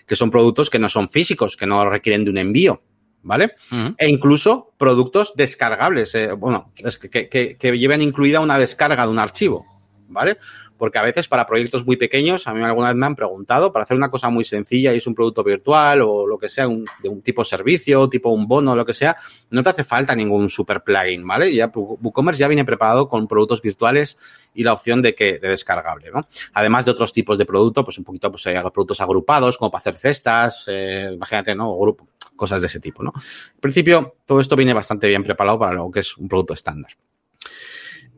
[0.08, 2.82] que son productos que no son físicos, que no requieren de un envío,
[3.24, 3.56] ¿vale?
[3.74, 3.95] Uh -huh.
[3.98, 6.72] E incluso productos descargables, bueno,
[7.12, 9.65] que, que, que, lleven incluida una descarga de un archivo,
[10.08, 10.38] ¿vale?
[10.79, 13.83] Porque a veces para proyectos muy pequeños, a mí alguna vez me han preguntado, para
[13.83, 16.67] hacer una cosa muy sencilla y es un producto virtual o lo que sea,
[17.03, 19.17] de un tipo servicio, tipo un bono, lo que sea,
[19.51, 21.53] no te hace falta ningún super plugin, ¿vale?
[21.53, 24.17] Ya WooCommerce ya viene preparado con productos virtuales
[24.53, 26.27] y la opción de que de descargable, ¿no?
[26.53, 29.81] Además de otros tipos de producto, pues un poquito, pues hay productos agrupados, como para
[29.81, 31.71] hacer cestas, eh, imagínate, ¿no?
[31.71, 33.11] O grupo, cosas de ese tipo, ¿no?
[33.15, 36.93] En principio, todo esto viene bastante bien preparado para lo que es un producto estándar.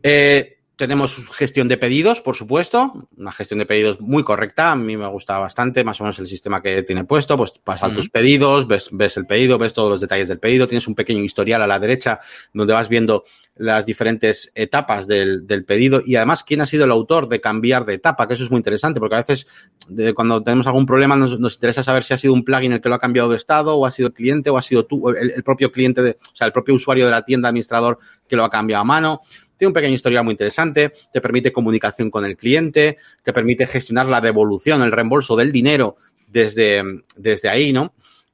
[0.04, 4.98] Eh, tenemos gestión de pedidos, por supuesto, una gestión de pedidos muy correcta, a mí
[4.98, 7.96] me gusta bastante, más o menos el sistema que tiene puesto, pues pasas uh -huh.
[7.98, 11.24] tus pedidos, ves, ves el pedido, ves todos los detalles del pedido, tienes un pequeño
[11.24, 12.20] historial a la derecha
[12.52, 13.26] donde vas viendo
[13.58, 17.86] las diferentes etapas del, del, pedido y además quién ha sido el autor de cambiar
[17.86, 19.46] de etapa, que eso es muy interesante porque a veces
[19.88, 22.82] de, cuando tenemos algún problema nos, nos, interesa saber si ha sido un plugin el
[22.82, 25.10] que lo ha cambiado de estado o ha sido el cliente o ha sido tú,
[25.10, 28.36] el, el propio cliente, de, o sea, el propio usuario de la tienda administrador que
[28.36, 29.22] lo ha cambiado a mano
[29.62, 34.08] tiene un pequeño historial muy interesante, te permite comunicación con el cliente, te permite gestionar
[34.08, 36.82] la devolución, el reembolso del dinero desde,
[37.16, 37.94] desde ahí, ¿no?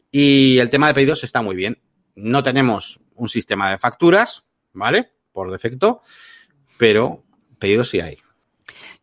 [0.09, 1.81] Y el tema de pedidos está muy bien.
[2.15, 5.11] No tenemos un sistema de facturas, ¿vale?
[5.33, 6.01] Por defecto,
[6.77, 7.25] pero
[7.59, 8.19] pedidos sí hay.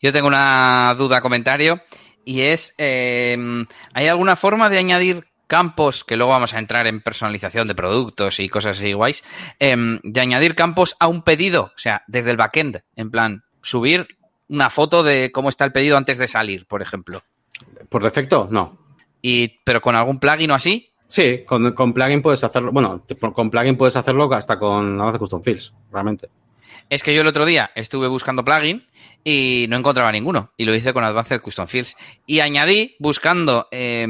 [0.00, 1.82] Yo tengo una duda, comentario,
[2.24, 3.36] y es, eh,
[3.92, 8.40] ¿hay alguna forma de añadir campos, que luego vamos a entrar en personalización de productos
[8.40, 9.24] y cosas así guays,
[9.60, 14.06] eh, de añadir campos a un pedido, o sea, desde el backend, en plan, subir
[14.48, 17.22] una foto de cómo está el pedido antes de salir, por ejemplo.
[17.88, 18.78] Por defecto, no.
[19.22, 20.90] Y, pero con algún plugin o así.
[21.08, 25.42] Sí, con, con plugin puedes hacerlo, bueno, con plugin puedes hacerlo hasta con Avance Custom
[25.42, 26.28] Fields, realmente.
[26.90, 28.86] Es que yo el otro día estuve buscando plugin
[29.24, 30.52] y no encontraba ninguno.
[30.56, 31.96] Y lo hice con Advanced Custom Fields.
[32.26, 34.06] Y añadí, buscando eh,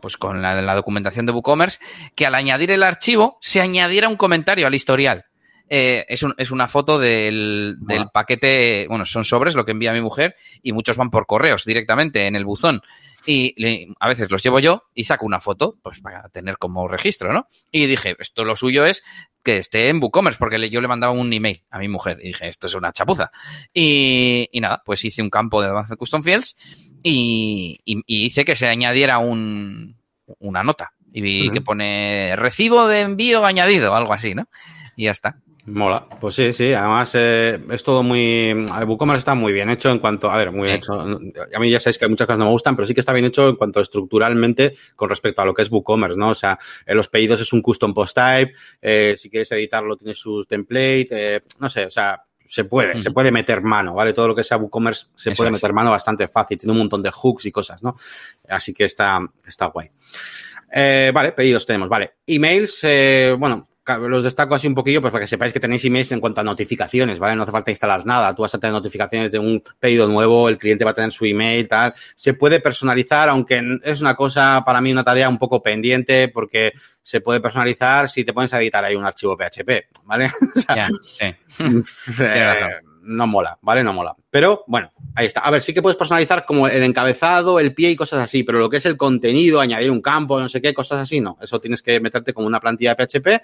[0.00, 1.80] pues con la, la, documentación de WooCommerce,
[2.14, 5.26] que al añadir el archivo se añadiera un comentario al historial.
[5.74, 9.94] Eh, es, un, es, una foto del, del, paquete, bueno, son sobres lo que envía
[9.94, 12.82] mi mujer y muchos van por correos directamente en el buzón.
[13.24, 17.32] Y a veces los llevo yo y saco una foto, pues para tener como registro,
[17.32, 17.48] ¿no?
[17.70, 19.02] Y dije, esto lo suyo es
[19.42, 22.48] que esté en WooCommerce, porque yo le mandaba un email a mi mujer y dije,
[22.48, 23.30] esto es una chapuza.
[23.72, 26.56] Y, y nada, pues hice un campo de Advanced Custom Fields
[27.02, 29.96] y, y, y hice que se añadiera un,
[30.38, 30.92] una nota.
[31.12, 31.52] Y vi uh -huh.
[31.52, 34.48] que pone recibo de envío añadido, algo así, ¿no?
[34.96, 35.36] Y ya está.
[35.64, 38.52] Mola, pues sí, sí, además eh, es todo muy...
[38.52, 40.28] WooCommerce está muy bien hecho en cuanto...
[40.28, 40.74] A ver, muy sí.
[40.74, 40.94] hecho.
[40.94, 43.12] A mí ya sabéis que hay muchas cosas no me gustan, pero sí que está
[43.12, 46.30] bien hecho en cuanto estructuralmente con respecto a lo que es WooCommerce, ¿no?
[46.30, 50.18] O sea, en los pedidos es un custom post type, eh, si quieres editarlo tienes
[50.18, 54.12] sus template, eh, no sé, o sea, se puede, se puede meter mano, ¿vale?
[54.12, 55.54] Todo lo que sea WooCommerce se Eso puede es.
[55.54, 57.96] meter mano bastante fácil, tiene un montón de hooks y cosas, ¿no?
[58.48, 59.90] Así que está, está guay.
[60.74, 62.14] Eh, vale, pedidos tenemos, vale.
[62.26, 66.12] Emails, eh, bueno, los destaco así un poquillo pues para que sepáis que tenéis emails
[66.12, 67.34] en cuanto a notificaciones, ¿vale?
[67.34, 68.34] No hace falta instalar nada.
[68.34, 71.24] Tú vas a tener notificaciones de un pedido nuevo, el cliente va a tener su
[71.24, 71.92] email, tal.
[72.14, 76.72] Se puede personalizar, aunque es una cosa, para mí, una tarea un poco pendiente porque
[77.02, 80.26] se puede personalizar si te pones a editar ahí un archivo PHP, ¿vale?
[80.56, 81.34] o sea, yeah, sí.
[82.22, 82.54] eh,
[83.02, 83.82] no mola, ¿vale?
[83.82, 84.14] No mola.
[84.30, 85.40] Pero bueno, ahí está.
[85.40, 88.58] A ver, sí que puedes personalizar como el encabezado, el pie y cosas así, pero
[88.58, 91.36] lo que es el contenido, añadir un campo, no sé qué, cosas así, no.
[91.40, 93.42] Eso tienes que meterte como una plantilla de PHP.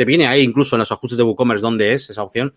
[0.00, 2.54] Te viene ahí incluso en los ajustes de WooCommerce donde es esa opción,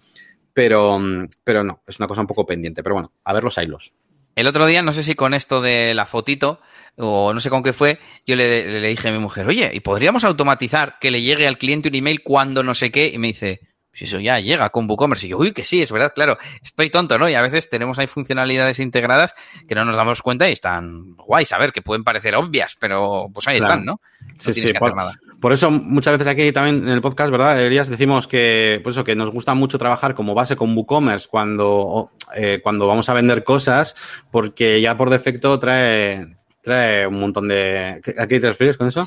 [0.53, 0.97] pero,
[1.43, 2.81] pero no, es una cosa un poco pendiente.
[2.81, 3.91] Pero bueno, a ver los hilos.
[4.33, 6.61] El otro día, no sé si con esto de la fotito
[6.95, 9.81] o no sé con qué fue, yo le, le dije a mi mujer, oye, ¿y
[9.81, 13.11] podríamos automatizar que le llegue al cliente un email cuando no sé qué?
[13.13, 13.59] Y me dice,
[13.93, 15.27] si eso ya llega con WooCommerce.
[15.27, 16.37] Y yo, uy, que sí, es verdad, claro.
[16.61, 17.29] Estoy tonto, ¿no?
[17.29, 19.35] Y a veces tenemos ahí funcionalidades integradas
[19.67, 23.29] que no nos damos cuenta y están guays, a ver, que pueden parecer obvias, pero
[23.31, 23.73] pues ahí claro.
[23.73, 24.01] están, ¿no?
[24.21, 24.95] no sí, sí, por,
[25.43, 27.89] por, eso muchas veces aquí también en el podcast, ¿verdad, Elías?
[27.89, 32.61] Decimos que, pues eso, que nos gusta mucho trabajar como base con WooCommerce cuando, eh,
[32.63, 33.95] cuando vamos a vender cosas,
[34.31, 38.01] porque ya por defecto trae, trae un montón de...
[38.17, 39.05] ¿A qué te refieres con eso?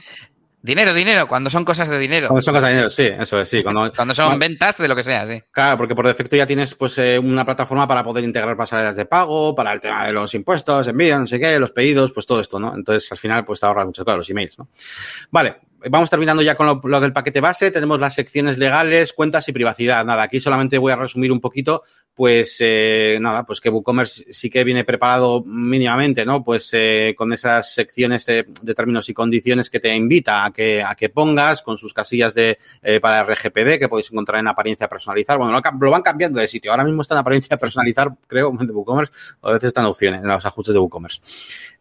[0.67, 2.27] Dinero, dinero, cuando son cosas de dinero.
[2.27, 3.63] Cuando son cosas de dinero, sí, eso es, sí.
[3.63, 5.41] Cuando, cuando son cuando, ventas de lo que sea, sí.
[5.53, 9.05] Claro, porque por defecto ya tienes pues eh, una plataforma para poder integrar pasarelas de
[9.05, 12.41] pago, para el tema de los impuestos, envíos, no sé qué, los pedidos, pues todo
[12.41, 12.75] esto, ¿no?
[12.75, 14.69] Entonces, al final, pues te ahorras muchas cosas, los emails, ¿no?
[15.31, 15.55] Vale,
[15.91, 17.71] vamos terminando ya con lo, lo, del paquete base.
[17.71, 20.05] Tenemos las secciones legales, cuentas y privacidad.
[20.05, 21.83] Nada, aquí solamente voy a resumir un poquito
[22.17, 26.43] pues eh, nada, pues que WooCommerce sí que viene preparado mínimamente, ¿no?
[26.43, 30.95] Pues eh, con esas secciones de, términos y condiciones que te invita a que, a
[30.95, 35.37] que pongas, con sus casillas de eh, para RGPD que podéis encontrar en apariencia personalizar.
[35.37, 36.71] Bueno, lo, van cambiando de sitio.
[36.71, 39.13] Ahora mismo está en apariencia personalizar, creo, de WooCommerce,
[39.43, 41.21] o a veces están opciones, en los ajustes de WooCommerce.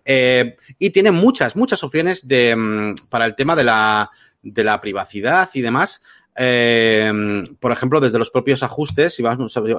[0.05, 4.79] Eh, y tiene muchas, muchas opciones de, mm, para el tema de la, de la
[4.79, 6.01] privacidad y demás.
[6.37, 9.23] Eh, por ejemplo, desde los propios ajustes, si,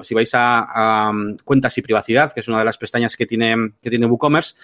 [0.01, 1.11] si vais a,
[1.43, 4.55] cuentas y privacidad, que es una de las pestañas que tiene, que tiene WooCommerce,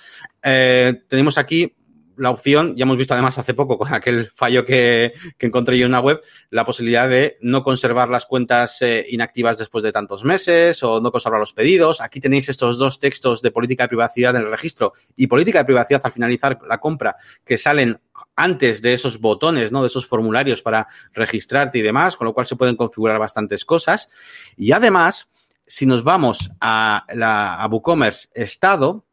[0.41, 1.73] eh, tenemos aquí
[2.17, 5.91] la opción, ya hemos visto además hace poco con aquel fallo que, encontré yo en
[5.91, 10.82] una web, la posibilidad de no conservar las cuentas eh, inactivas después de tantos meses
[10.84, 12.02] o no conservar los pedidos.
[12.02, 15.65] Aquí tenéis estos dos textos de política de privacidad en el registro y política de
[15.65, 17.99] privacidad al finalizar la compra que salen
[18.36, 19.82] antes de esos botones, ¿no?
[19.82, 24.10] De esos formularios para registrarte y demás, con lo cual se pueden configurar bastantes cosas.
[24.58, 25.32] Y además,
[25.65, 29.06] si nos vamos a la a WooCommerce Estado,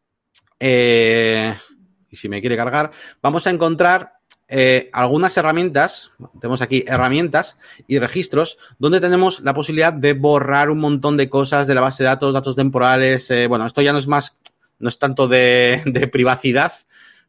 [0.58, 1.54] eh,
[2.10, 2.90] y si me quiere cargar,
[3.22, 4.14] vamos a encontrar
[4.52, 10.80] eh, algunas herramientas, tenemos aquí herramientas y registros, donde tenemos la posibilidad de borrar un
[10.80, 13.30] montón de cosas de la base de datos, datos temporales.
[13.30, 14.38] Eh, bueno, esto ya no es más,
[14.80, 16.72] no es tanto de, de privacidad,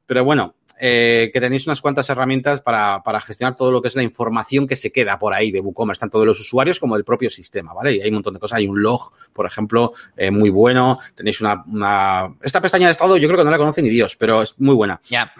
[0.07, 3.95] pero bueno, eh, que tenéis unas cuantas herramientas para, para, gestionar todo lo que es
[3.95, 7.03] la información que se queda por ahí de WooCommerce, tanto de los usuarios como del
[7.03, 7.97] propio sistema, ¿vale?
[7.97, 8.57] Y hay un montón de cosas.
[8.57, 10.97] Hay un log, por ejemplo, eh, muy bueno.
[11.13, 14.15] Tenéis una, una, Esta pestaña de estado yo creo que no la conoce ni Dios,
[14.15, 14.99] pero es muy buena.
[15.07, 15.31] Ya.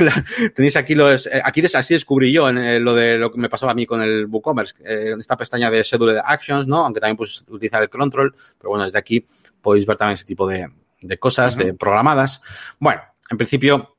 [0.54, 1.26] tenéis aquí los...
[1.26, 4.00] Eh, aquí así descubrí yo en, lo de lo que me pasaba a mí con
[4.00, 6.86] el WooCommerce, en esta pestaña de Schedule Actions, ¿no?
[6.86, 9.26] Aunque también pues utilizar el control, pero bueno, desde aquí
[9.60, 10.70] podéis ver también ese tipo de,
[11.02, 12.40] de cosas, de programadas.
[12.78, 13.95] Bueno, en principio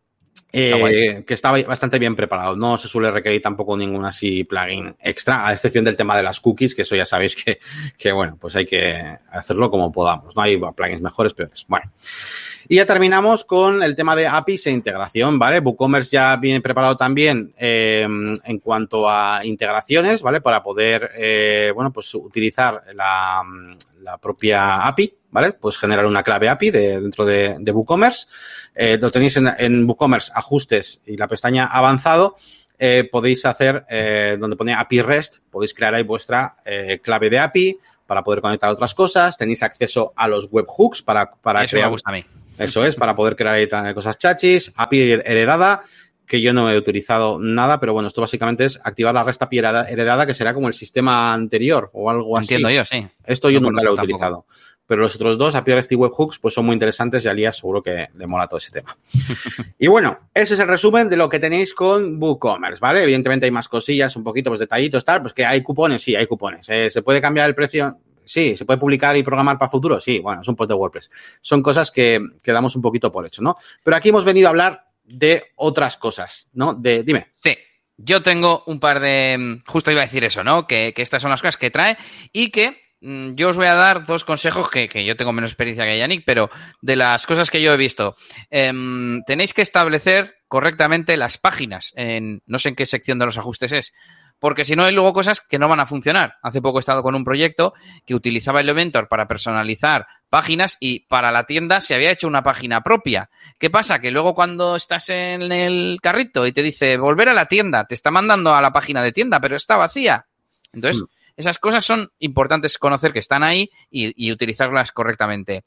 [0.52, 2.56] eh, que está bastante bien preparado.
[2.56, 6.40] No se suele requerir tampoco ningún así plugin extra, a excepción del tema de las
[6.40, 7.60] cookies, que eso ya sabéis que,
[7.98, 10.36] que bueno, pues hay que hacerlo como podamos.
[10.36, 11.66] No hay plugins mejores, peores.
[11.68, 11.92] Bueno.
[12.70, 15.60] Y ya terminamos con el tema de APIs e integración, ¿vale?
[15.60, 18.06] WooCommerce ya viene preparado también eh,
[18.44, 20.42] en cuanto a integraciones, ¿vale?
[20.42, 23.42] Para poder, eh, bueno, pues utilizar la,
[24.02, 25.54] la propia API, ¿vale?
[25.54, 28.28] Pues generar una clave API de, dentro de, de WooCommerce.
[28.76, 32.36] Eh, lo tenéis en, en, WooCommerce, ajustes y la pestaña avanzado.
[32.80, 36.58] Eh, podéis hacer, eh, donde pone API REST, podéis crear ahí vuestra
[37.02, 39.38] clave de API para poder conectar otras cosas.
[39.38, 42.24] Tenéis acceso a los webhooks para, para Eso me gusta a mí.
[42.58, 44.72] Eso es, para poder crear ahí cosas chachis.
[44.76, 45.84] API heredada
[46.28, 50.26] que yo no he utilizado nada, pero bueno, esto básicamente es activar la resta heredada,
[50.26, 52.54] que será como el sistema anterior o algo así.
[52.54, 53.08] Entiendo yo, sí.
[53.26, 54.46] Esto yo nunca lo he utilizado.
[54.86, 57.52] Pero los otros dos, API REST y Webhooks, pues son muy interesantes y a Lía
[57.52, 58.98] seguro que le mola todo ese tema.
[59.78, 63.04] y bueno, ese es el resumen de lo que tenéis con WooCommerce, ¿vale?
[63.04, 66.26] Evidentemente hay más cosillas, un poquito, pues detallitos, tal, pues que hay cupones, sí, hay
[66.26, 66.70] cupones.
[66.70, 68.00] Eh, ¿Se puede cambiar el precio?
[68.24, 70.00] Sí, ¿se puede publicar y programar para futuro?
[70.02, 71.10] Sí, bueno, es un post de WordPress.
[71.42, 73.56] Son cosas que, que damos un poquito por hecho, ¿no?
[73.84, 76.74] Pero aquí hemos venido a hablar de otras cosas, ¿no?
[76.74, 77.28] De, dime.
[77.42, 77.58] Sí.
[77.98, 79.60] Yo tengo un par de.
[79.66, 80.68] Justo iba a decir eso, ¿no?
[80.68, 81.98] Que, estas son las cosas que trae
[82.32, 85.50] y que mm, yo os voy a dar dos consejos que, que, yo tengo menos
[85.50, 88.16] experiencia que Yannick, pero de las cosas que yo he visto.
[88.52, 88.72] Eh,
[89.26, 91.92] tenéis que establecer correctamente las páginas.
[91.96, 93.94] En, no sé en qué sección de los ajustes es
[94.40, 96.36] porque si no hay luego cosas que no van a funcionar.
[96.42, 97.74] Hace poco he estado con un proyecto
[98.06, 102.82] que utilizaba Elementor para personalizar páginas y para la tienda se había hecho una página
[102.82, 103.30] propia.
[103.58, 104.00] ¿Qué pasa?
[104.00, 107.96] Que luego cuando estás en el carrito y te dice volver a la tienda, te
[107.96, 110.28] está mandando a la página de tienda, pero está vacía.
[110.74, 111.06] Entonces, mm.
[111.38, 115.64] esas cosas son importantes conocer que están ahí y, utilizarlas correctamente.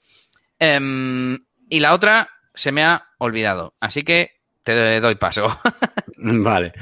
[0.61, 5.47] Um, y la otra se me ha olvidado, así que te doy paso.
[6.17, 6.73] vale.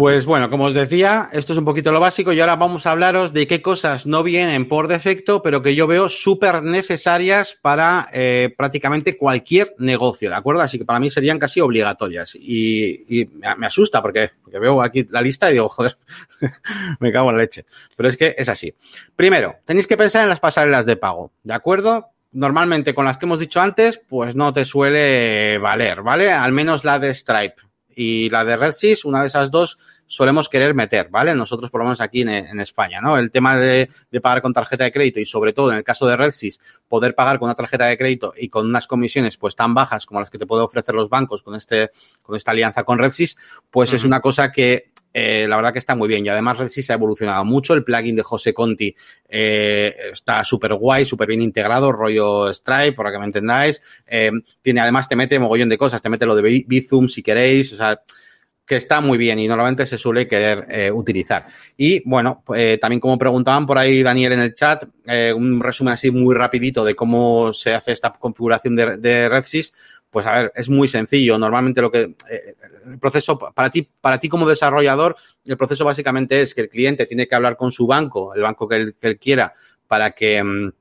[0.00, 2.92] Pues bueno, como os decía, esto es un poquito lo básico y ahora vamos a
[2.92, 8.08] hablaros de qué cosas no vienen por defecto, pero que yo veo súper necesarias para
[8.14, 10.62] eh, prácticamente cualquier negocio, ¿de acuerdo?
[10.62, 15.20] Así que para mí serían casi obligatorias y, me asusta porque, porque, veo aquí la
[15.20, 15.98] lista y digo, joder,
[16.98, 17.66] me cago en la leche.
[17.94, 18.72] Pero es que es así.
[19.14, 22.08] Primero, tenéis que pensar en las pasarelas de pago, ¿de acuerdo?
[22.32, 26.32] Normalmente con las que hemos dicho antes, pues no te suele valer, ¿vale?
[26.32, 27.69] Al menos la de Stripe
[28.02, 31.34] y la de RedSys, una de esas dos solemos querer meter, ¿vale?
[31.34, 33.18] Nosotros, por lo menos aquí en, España, ¿no?
[33.18, 36.06] El tema de, de, pagar con tarjeta de crédito y sobre todo en el caso
[36.06, 39.74] de RedSys, poder pagar con una tarjeta de crédito y con unas comisiones pues tan
[39.74, 41.90] bajas como las que te puede ofrecer los bancos con este,
[42.22, 43.36] con esta alianza con RedSys,
[43.70, 43.96] pues uh -huh.
[43.96, 46.94] es una cosa que eh, la verdad que está muy bien y además RedSys ha
[46.94, 47.74] evolucionado mucho.
[47.74, 48.94] El plugin de José Conti
[49.28, 53.82] eh, está súper guay, súper bien integrado, rollo Stripe, para que me entendáis.
[54.06, 54.30] Eh,
[54.62, 57.76] tiene, además te mete mogollón de cosas, te mete lo de Bizum si queréis, o
[57.76, 58.00] sea,
[58.64, 61.44] que está muy bien y normalmente se suele querer utilizar.
[61.76, 62.44] Y bueno,
[62.80, 64.84] también como preguntaban por ahí Daniel en el chat,
[65.34, 69.72] un resumen así muy rapidito de cómo se hace esta configuración de, de RedSys.
[70.10, 71.38] Pues a ver, es muy sencillo.
[71.38, 72.14] Normalmente lo que
[72.86, 77.06] el proceso para ti, para ti como desarrollador, el proceso básicamente es que el cliente
[77.06, 79.54] tiene que hablar con su banco, el banco que él, que él quiera,
[79.86, 80.72] para que mm,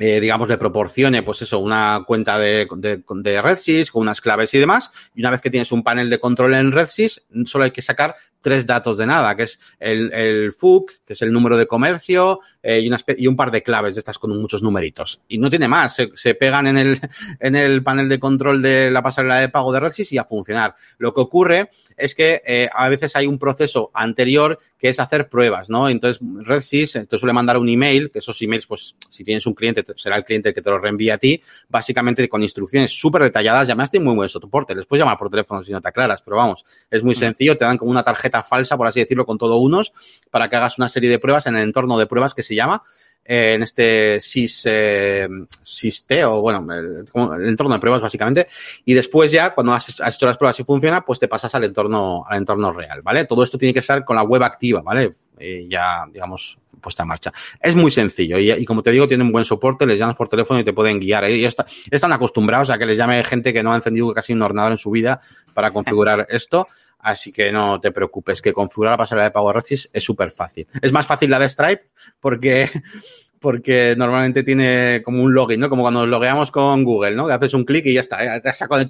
[0.00, 4.54] eh, digamos, le proporcione, pues eso, una cuenta de, de, de RedSys con unas claves
[4.54, 4.92] y demás.
[5.14, 8.14] Y una vez que tienes un panel de control en RedSys, solo hay que sacar
[8.40, 12.40] tres datos de nada, que es el, el FUC, que es el número de comercio,
[12.62, 15.22] eh, y, una y, un par de claves de estas con muchos numeritos.
[15.28, 17.00] Y no tiene más, se, se, pegan en el,
[17.40, 20.74] en el panel de control de la pasarela de pago de RedSys y a funcionar.
[20.98, 25.28] Lo que ocurre es que eh, a veces hay un proceso anterior que es hacer
[25.28, 25.88] pruebas, ¿no?
[25.88, 29.84] Entonces, RedSys te suele mandar un email, que esos emails, pues, si tienes un cliente,
[29.96, 33.66] será el cliente que te lo reenvía a ti, básicamente con instrucciones súper detalladas.
[33.66, 36.64] Llamaste muy buen soporte, les puedes llamar por teléfono si no te aclaras, pero vamos,
[36.90, 39.92] es muy sencillo, te dan como una tarjeta falsa, por así decirlo, con todo unos,
[40.30, 42.82] para que hagas una serie de pruebas en el entorno de pruebas que se llama,
[43.24, 45.28] eh, en este SIS, eh,
[45.62, 47.04] SIST, o bueno, el,
[47.40, 48.48] el, entorno de pruebas básicamente,
[48.84, 51.64] y después ya, cuando has, has, hecho las pruebas y funciona, pues te pasas al
[51.64, 53.26] entorno, al entorno real, ¿vale?
[53.26, 55.12] Todo esto tiene que ser con la web activa, ¿vale?
[55.38, 57.32] Eh, ya, digamos, puesta en marcha.
[57.60, 60.60] Es muy sencillo y, y, como te digo, tienen buen soporte, les llamas por teléfono
[60.60, 61.24] y te pueden guiar.
[61.24, 61.36] ¿eh?
[61.36, 64.42] Y está, están acostumbrados a que les llame gente que no ha encendido casi un
[64.42, 65.20] ordenador en su vida
[65.54, 66.66] para configurar esto.
[66.98, 70.66] Así que no te preocupes, que configurar la pasarela de RedSys es súper fácil.
[70.82, 72.70] Es más fácil la de Stripe porque
[73.40, 75.68] porque normalmente tiene como un login, ¿no?
[75.68, 77.26] Como cuando nos logueamos con Google, ¿no?
[77.26, 78.18] Que haces un clic y ya está.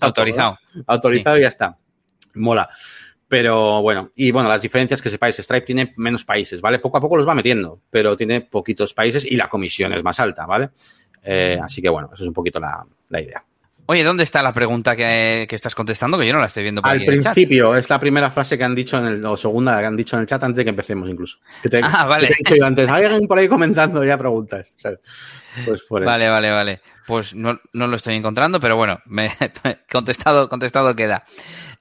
[0.01, 0.59] Autorizado.
[0.73, 0.85] Todo, ¿no?
[0.87, 1.41] Autorizado sí.
[1.41, 1.77] y ya está.
[2.35, 2.69] Mola.
[3.29, 6.79] Pero bueno, y bueno, las diferencias que sepáis, Stripe tiene menos países, ¿vale?
[6.79, 10.19] Poco a poco los va metiendo, pero tiene poquitos países y la comisión es más
[10.19, 10.71] alta, ¿vale?
[11.23, 13.45] Eh, así que bueno, eso es un poquito la, la idea.
[13.91, 16.19] Oye, ¿dónde está la pregunta que, que, estás contestando?
[16.19, 18.75] Que yo no la estoy viendo por Al principio, es la primera frase que han
[18.75, 21.09] dicho en el, o segunda que han dicho en el chat antes de que empecemos
[21.09, 21.38] incluso.
[21.62, 22.29] Que te, ah, vale.
[22.29, 24.77] Que te he dicho yo antes, hay alguien por ahí comentando ya preguntas.
[25.64, 26.81] Pues por vale, vale, vale.
[27.09, 29.33] Pues no, no, lo estoy encontrando, pero bueno, me
[29.90, 31.25] contestado, contestado queda.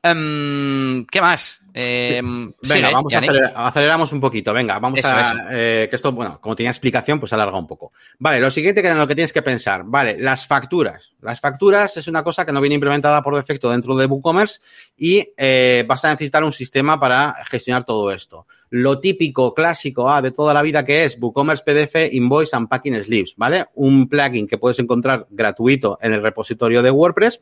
[0.01, 1.59] Um, ¿Qué más?
[1.73, 2.21] Eh,
[2.61, 4.53] venga, vamos a acelerar, aceleramos un poquito.
[4.53, 5.31] Venga, vamos eso, a.
[5.31, 5.39] Eso.
[5.51, 7.91] Eh, que esto, bueno, como tenía explicación, pues alarga un poco.
[8.19, 11.11] Vale, lo siguiente que en lo que tienes que pensar, vale, las facturas.
[11.21, 14.61] Las facturas es una cosa que no viene implementada por defecto dentro de WooCommerce
[14.95, 18.47] y eh, vas a necesitar un sistema para gestionar todo esto.
[18.69, 23.01] Lo típico, clásico, ah, de toda la vida que es WooCommerce PDF Invoice and Packing
[23.03, 23.67] Slips, ¿vale?
[23.75, 27.41] Un plugin que puedes encontrar gratuito en el repositorio de WordPress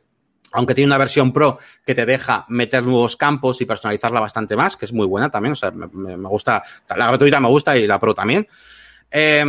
[0.52, 4.76] aunque tiene una versión pro que te deja meter nuevos campos y personalizarla bastante más,
[4.76, 8.00] que es muy buena también, o sea, me, gusta, la gratuita me gusta y la
[8.00, 8.46] pro también.
[9.10, 9.44] Eh,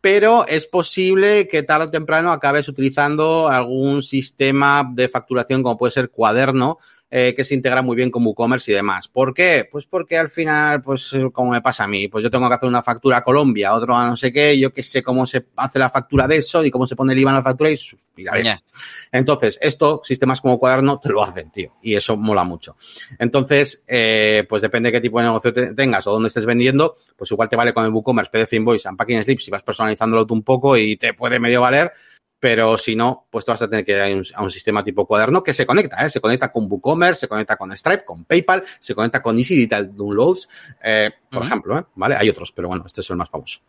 [0.00, 5.90] pero es posible que tarde o temprano acabes utilizando algún sistema de facturación como puede
[5.90, 6.78] ser cuaderno,
[7.10, 9.08] eh, que se integra muy bien con WooCommerce y demás.
[9.08, 9.68] ¿Por qué?
[9.70, 12.68] Pues porque al final, pues como me pasa a mí, pues yo tengo que hacer
[12.68, 15.78] una factura a Colombia, otro a no sé qué, yo que sé cómo se hace
[15.78, 17.78] la factura de eso y cómo se pone el IVA en la factura y,
[18.16, 18.62] y yeah.
[19.10, 22.76] Entonces, esto, sistemas como cuaderno te lo hacen, tío, y eso mola mucho.
[23.18, 26.96] Entonces, eh, pues depende de qué tipo de negocio te tengas o dónde estés vendiendo,
[27.16, 30.34] pues igual te vale con el WooCommerce, PDF Invoice, Unpacking Slips si vas personalizándolo tú
[30.34, 31.92] un poco y te puede medio valer,
[32.40, 34.82] pero si no, pues te vas a tener que ir a un, a un sistema
[34.82, 36.10] tipo cuaderno que se conecta, ¿eh?
[36.10, 39.94] se conecta con WooCommerce, se conecta con Stripe, con PayPal, se conecta con Easy Digital
[39.94, 40.48] Downloads,
[40.82, 41.46] eh, por uh -huh.
[41.46, 41.84] ejemplo, ¿eh?
[41.94, 42.16] ¿vale?
[42.16, 43.60] Hay otros, pero bueno, este es el más famoso.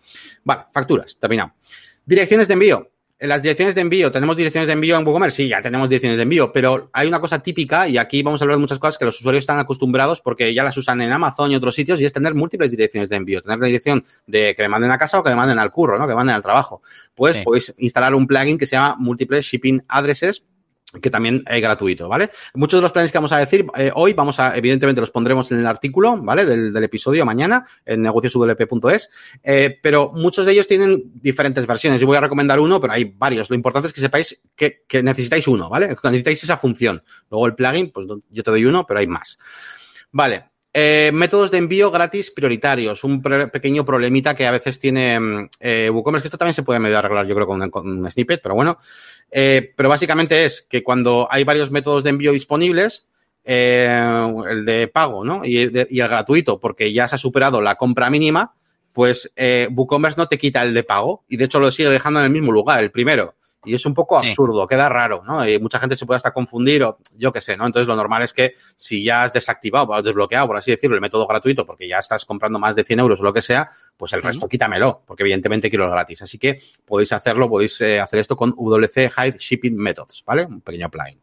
[0.45, 1.53] Vale, facturas, terminado.
[2.05, 2.90] Direcciones de envío.
[3.21, 5.43] En las direcciones de envío, ¿tenemos direcciones de envío en WooCommerce?
[5.43, 8.45] Sí, ya tenemos direcciones de envío, pero hay una cosa típica, y aquí vamos a
[8.45, 11.51] hablar de muchas cosas que los usuarios están acostumbrados porque ya las usan en Amazon
[11.51, 13.43] y otros sitios, y es tener múltiples direcciones de envío.
[13.43, 15.99] Tener la dirección de que me manden a casa o que me manden al curro,
[15.99, 16.05] ¿no?
[16.05, 16.81] Que me manden al trabajo.
[17.13, 17.43] Pues sí.
[17.43, 20.43] podéis instalar un plugin que se llama Múltiples Shipping Addresses,
[20.99, 22.31] que también es gratuito, ¿vale?
[22.53, 25.51] Muchos de los planes que vamos a decir eh, hoy, vamos a, evidentemente los pondremos
[25.51, 26.45] en el artículo, ¿vale?
[26.45, 29.09] Del, del episodio mañana, en negocioswp.es,
[29.43, 32.01] eh, pero muchos de ellos tienen diferentes versiones.
[32.01, 33.49] Yo voy a recomendar uno, pero hay varios.
[33.49, 35.89] Lo importante es que sepáis que, que necesitáis uno, ¿vale?
[35.89, 37.03] Que necesitáis esa función.
[37.29, 39.37] Luego el plugin, pues yo te doy uno, pero hay más.
[40.11, 45.89] Vale, eh, métodos de envío gratis prioritarios, un pequeño problemita que a veces tiene eh,
[45.89, 48.55] WooCommerce, que esto también se puede medio arreglar, yo creo, con, con un snippet, pero
[48.55, 48.77] bueno.
[49.29, 53.07] Eh, pero básicamente es que cuando hay varios métodos de envío disponibles,
[53.43, 55.43] eh, el de pago, ¿no?
[55.43, 55.57] Y,
[55.89, 58.53] y, el gratuito, porque ya se ha superado la compra mínima,
[58.93, 62.19] pues eh, WooCommerce no te quita el de pago y de hecho lo sigue dejando
[62.19, 63.35] en el mismo lugar, el primero.
[63.63, 64.67] Y es un poco absurdo, sí.
[64.69, 65.47] queda raro, ¿no?
[65.47, 67.65] Y mucha gente se puede hasta confundir o yo qué sé, ¿no?
[67.65, 70.95] Entonces lo normal es que si ya has desactivado o has desbloqueado, por así decirlo,
[70.95, 73.69] el método gratuito porque ya estás comprando más de 100 euros o lo que sea,
[73.95, 74.51] pues el resto uh -huh.
[74.51, 76.23] quítamelo, porque evidentemente quiero el gratis.
[76.23, 80.45] Así que podéis hacerlo, podéis eh, hacer esto con WC Hide Shipping Methods, ¿vale?
[80.45, 81.20] Un pequeño plugin.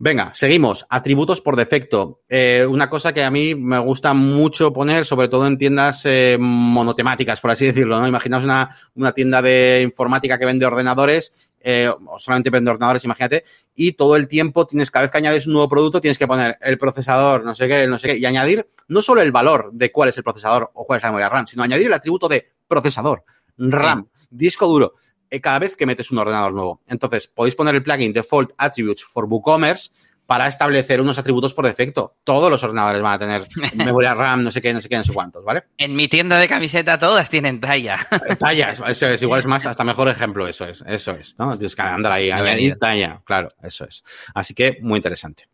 [0.00, 0.86] Venga, seguimos.
[0.88, 2.20] Atributos por defecto.
[2.28, 6.36] Eh, una cosa que a mí me gusta mucho poner, sobre todo en tiendas eh,
[6.38, 8.06] monotemáticas, por así decirlo, ¿no?
[8.06, 13.42] Imaginaos una, una, tienda de informática que vende ordenadores, eh, o solamente vende ordenadores, imagínate,
[13.74, 16.56] y todo el tiempo tienes, cada vez que añades un nuevo producto, tienes que poner
[16.60, 19.90] el procesador, no sé qué, no sé qué, y añadir no solo el valor de
[19.90, 22.52] cuál es el procesador o cuál es la memoria RAM, sino añadir el atributo de
[22.68, 23.24] procesador,
[23.56, 24.94] RAM, disco duro
[25.42, 26.80] cada vez que metes un ordenador nuevo.
[26.86, 29.90] Entonces, podéis poner el plugin Default Attributes for WooCommerce
[30.28, 32.18] para establecer unos atributos por defecto.
[32.22, 35.02] Todos los ordenadores van a tener memoria RAM, no sé qué, no sé qué, no
[35.02, 35.64] sé cuántos, ¿vale?
[35.78, 37.96] En mi tienda de camiseta todas tienen talla.
[38.38, 41.52] talla, eso es, igual es más, hasta mejor ejemplo, eso es, eso es, ¿no?
[41.52, 44.04] Tienes que andar ahí, añadir talla, claro, eso es.
[44.34, 45.48] Así que, muy interesante.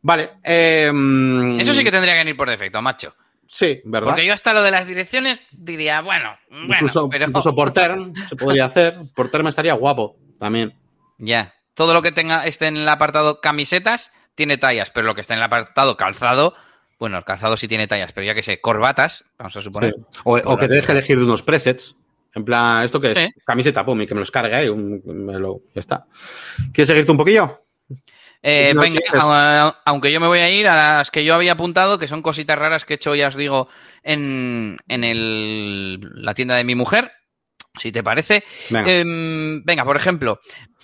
[0.00, 0.34] Vale.
[0.44, 0.92] Eh,
[1.58, 3.16] eso sí que tendría que venir por defecto, macho.
[3.46, 4.10] Sí, ¿verdad?
[4.10, 7.26] Porque yo hasta lo de las direcciones diría, bueno, bueno incluso, pero...
[7.26, 7.96] incluso Porter
[8.28, 8.94] se podría hacer.
[9.14, 10.74] Porter me estaría guapo también.
[11.18, 11.54] Ya.
[11.74, 15.34] Todo lo que tenga esté en el apartado camisetas tiene tallas, pero lo que está
[15.34, 16.54] en el apartado calzado,
[16.98, 19.94] bueno, el calzado sí tiene tallas, pero ya que sé, corbatas, vamos a suponer.
[19.94, 20.20] Sí.
[20.24, 21.96] O, o, que te deje elegir de unos presets.
[22.34, 23.18] En plan, ¿esto qué es?
[23.18, 23.28] Sí.
[23.44, 26.06] Camiseta, pum, y que me los cargue ahí, un, me lo, ya está.
[26.72, 27.63] ¿Quieres seguirte un poquillo?
[28.46, 31.34] Eh, no, venga, sí a, aunque yo me voy a ir a las que yo
[31.34, 33.68] había apuntado, que son cositas raras que he hecho, ya os digo,
[34.02, 37.10] en, en el, la tienda de mi mujer,
[37.78, 38.44] si te parece.
[38.68, 39.02] Venga, eh,
[39.64, 40.40] venga por ejemplo,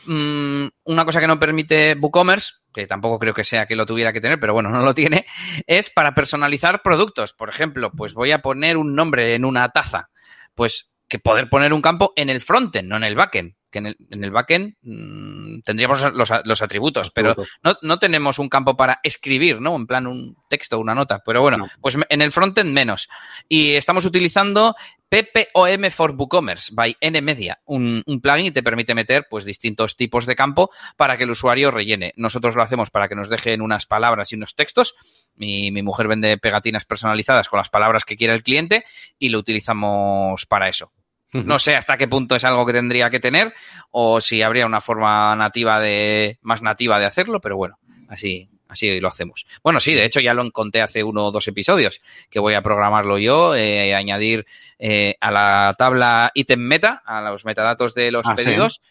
[0.06, 4.14] mmm, una cosa que no permite WooCommerce, que tampoco creo que sea que lo tuviera
[4.14, 5.26] que tener, pero bueno, no lo tiene,
[5.66, 7.34] es para personalizar productos.
[7.34, 10.08] Por ejemplo, pues voy a poner un nombre en una taza.
[10.54, 13.86] Pues que poder poner un campo en el frontend, no en el backend que en
[13.86, 17.34] el, en el backend mmm, tendríamos los, los, atributos, los pero.
[17.62, 19.76] No, no, tenemos un campo para escribir, ¿no?
[19.76, 21.22] En plan un texto, una nota.
[21.24, 21.68] Pero bueno, no.
[21.80, 23.08] pues en el frontend menos.
[23.48, 24.74] Y estamos utilizando
[25.10, 30.24] PPOM for WooCommerce by NMedia, un, un, plugin que te permite meter pues distintos tipos
[30.24, 32.12] de campo para que el usuario rellene.
[32.16, 34.94] Nosotros lo hacemos para que nos dejen unas palabras y unos textos.
[35.34, 38.84] Mi, mi mujer vende pegatinas personalizadas con las palabras que quiera el cliente
[39.18, 40.92] y lo utilizamos para eso.
[41.32, 43.54] No sé hasta qué punto es algo que tendría que tener
[43.90, 47.78] o si habría una forma nativa de más nativa de hacerlo, pero bueno,
[48.08, 49.46] así así lo hacemos.
[49.62, 52.00] Bueno, sí, de hecho ya lo conté hace uno o dos episodios
[52.30, 54.46] que voy a programarlo yo, eh, añadir
[54.78, 58.80] eh, a la tabla ítem meta, a los metadatos de los ah, pedidos.
[58.84, 58.90] ¿sí?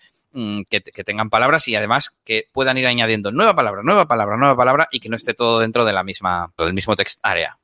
[0.70, 4.56] Que, que, tengan palabras y además que puedan ir añadiendo nueva palabra, nueva palabra, nueva
[4.56, 7.58] palabra y que no esté todo dentro de la misma, del mismo text área.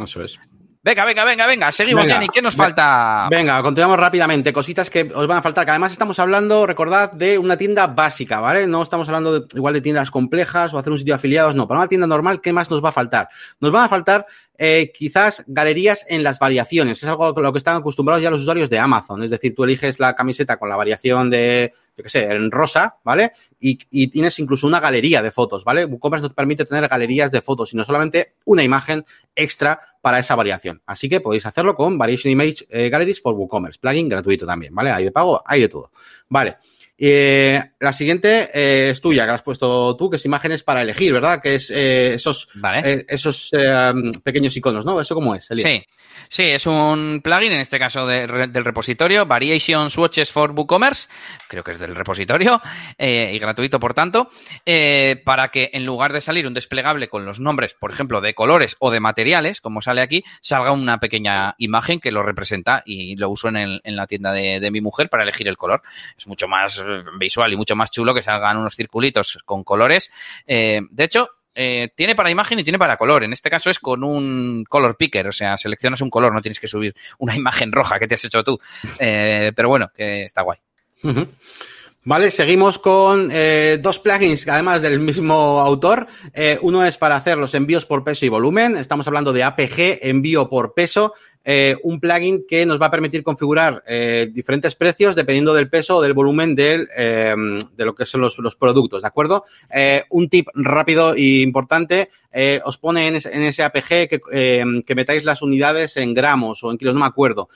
[0.00, 0.38] Eso es.
[0.84, 2.26] Venga, venga, venga, venga, seguimos, venga, Jenny.
[2.28, 3.28] ¿Qué nos falta?
[3.30, 4.52] Venga, continuamos rápidamente.
[4.52, 8.40] Cositas que os van a faltar, que además estamos hablando, recordad, de una tienda básica,
[8.40, 8.66] ¿vale?
[8.66, 11.68] No estamos hablando de, igual de tiendas complejas o hacer un sitio de afiliados, no.
[11.68, 13.28] Para una tienda normal, ¿qué más nos va a faltar?
[13.60, 14.26] Nos van a faltar
[14.58, 17.00] eh, quizás galerías en las variaciones.
[17.00, 19.22] Es algo a lo que están acostumbrados ya los usuarios de Amazon.
[19.22, 22.96] Es decir, tú eliges la camiseta con la variación de, yo qué sé, en rosa,
[23.04, 23.32] ¿vale?
[23.60, 25.84] Y, y, tienes incluso una galería de fotos, ¿vale?
[25.84, 30.82] WooCommerce nos permite tener galerías de fotos, sino solamente una imagen extra para esa variación.
[30.86, 34.90] Así que podéis hacerlo con Variation Image eh, Galleries for WooCommerce, plugin gratuito también, ¿vale?
[34.90, 35.90] Hay de pago, hay de todo.
[36.28, 36.56] Vale.
[37.04, 40.82] Eh, la siguiente eh, es tuya, que la has puesto tú, que es imágenes para
[40.82, 41.42] elegir, ¿verdad?
[41.42, 43.04] Que es eh, esos, vale.
[43.08, 43.92] esos eh,
[44.22, 45.00] pequeños iconos, ¿no?
[45.00, 45.50] ¿Eso cómo es?
[45.50, 45.68] Elías?
[45.68, 45.84] Sí.
[46.28, 51.08] Sí, es un plugin, en este caso de, del repositorio, Variation Swatches for WooCommerce,
[51.48, 52.60] creo que es del repositorio,
[52.96, 54.30] eh, y gratuito por tanto,
[54.64, 58.34] eh, para que en lugar de salir un desplegable con los nombres, por ejemplo, de
[58.34, 63.16] colores o de materiales, como sale aquí, salga una pequeña imagen que lo representa y
[63.16, 65.82] lo uso en, el, en la tienda de, de, mi mujer para elegir el color.
[66.16, 66.82] Es mucho más
[67.18, 70.10] visual y mucho más chulo que salgan unos circulitos con colores.
[70.46, 73.24] Eh, de hecho, eh, tiene para imagen y tiene para color.
[73.24, 76.60] En este caso es con un color picker, o sea, seleccionas un color, no tienes
[76.60, 78.58] que subir una imagen roja que te has hecho tú.
[78.98, 80.58] Eh, pero bueno, que está guay.
[82.04, 83.32] Vale, seguimos con
[83.80, 86.08] dos plugins, además del mismo autor.
[86.60, 88.76] Uno es para hacer los envíos por peso y volumen.
[88.76, 91.14] Estamos hablando de APG, envío por peso.
[91.44, 95.96] Eh, un plugin que nos va a permitir configurar eh, diferentes precios dependiendo del peso
[95.96, 97.34] o del volumen del, eh,
[97.76, 99.44] de lo que son los, los productos, ¿de acuerdo?
[100.10, 102.10] Un tip rápido e importante,
[102.64, 104.20] os pone en ese, en ese APG que,
[104.86, 107.48] que, metáis las unidades en gramos o en kilos, no me acuerdo,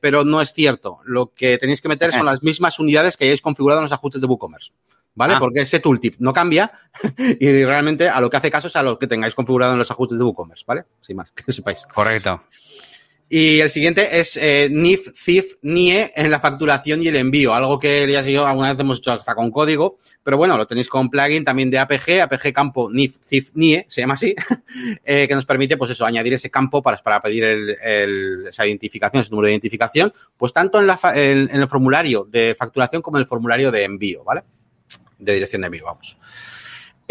[0.00, 0.98] pero no es cierto.
[1.04, 4.20] Lo que tenéis que meter son las mismas unidades que hayáis configurado en los ajustes
[4.20, 4.72] de WooCommerce.
[5.14, 5.34] ¿vale?
[5.34, 5.38] Ah.
[5.38, 6.70] Porque ese tooltip no cambia
[7.18, 9.90] y realmente a lo que hace caso es a lo que tengáis configurado en los
[9.90, 10.84] ajustes de WooCommerce, ¿vale?
[11.00, 11.86] Sin más, que sepáis.
[11.86, 12.42] Correcto.
[13.32, 17.78] Y el siguiente es eh, NIF, CIF, NIE en la facturación y el envío, algo
[17.78, 21.08] que ya yo alguna vez hemos hecho hasta con código, pero bueno, lo tenéis con
[21.08, 24.34] plugin también de APG, APG campo NIF, CIF, NIE, se llama así,
[25.04, 29.20] eh, que nos permite, pues eso, añadir ese campo para, para pedir el, esa identificación,
[29.20, 33.18] ese número de identificación, pues tanto en, la, en, en el formulario de facturación como
[33.18, 34.42] en el formulario de envío, ¿vale?
[35.20, 36.16] De dirección de envío, vamos.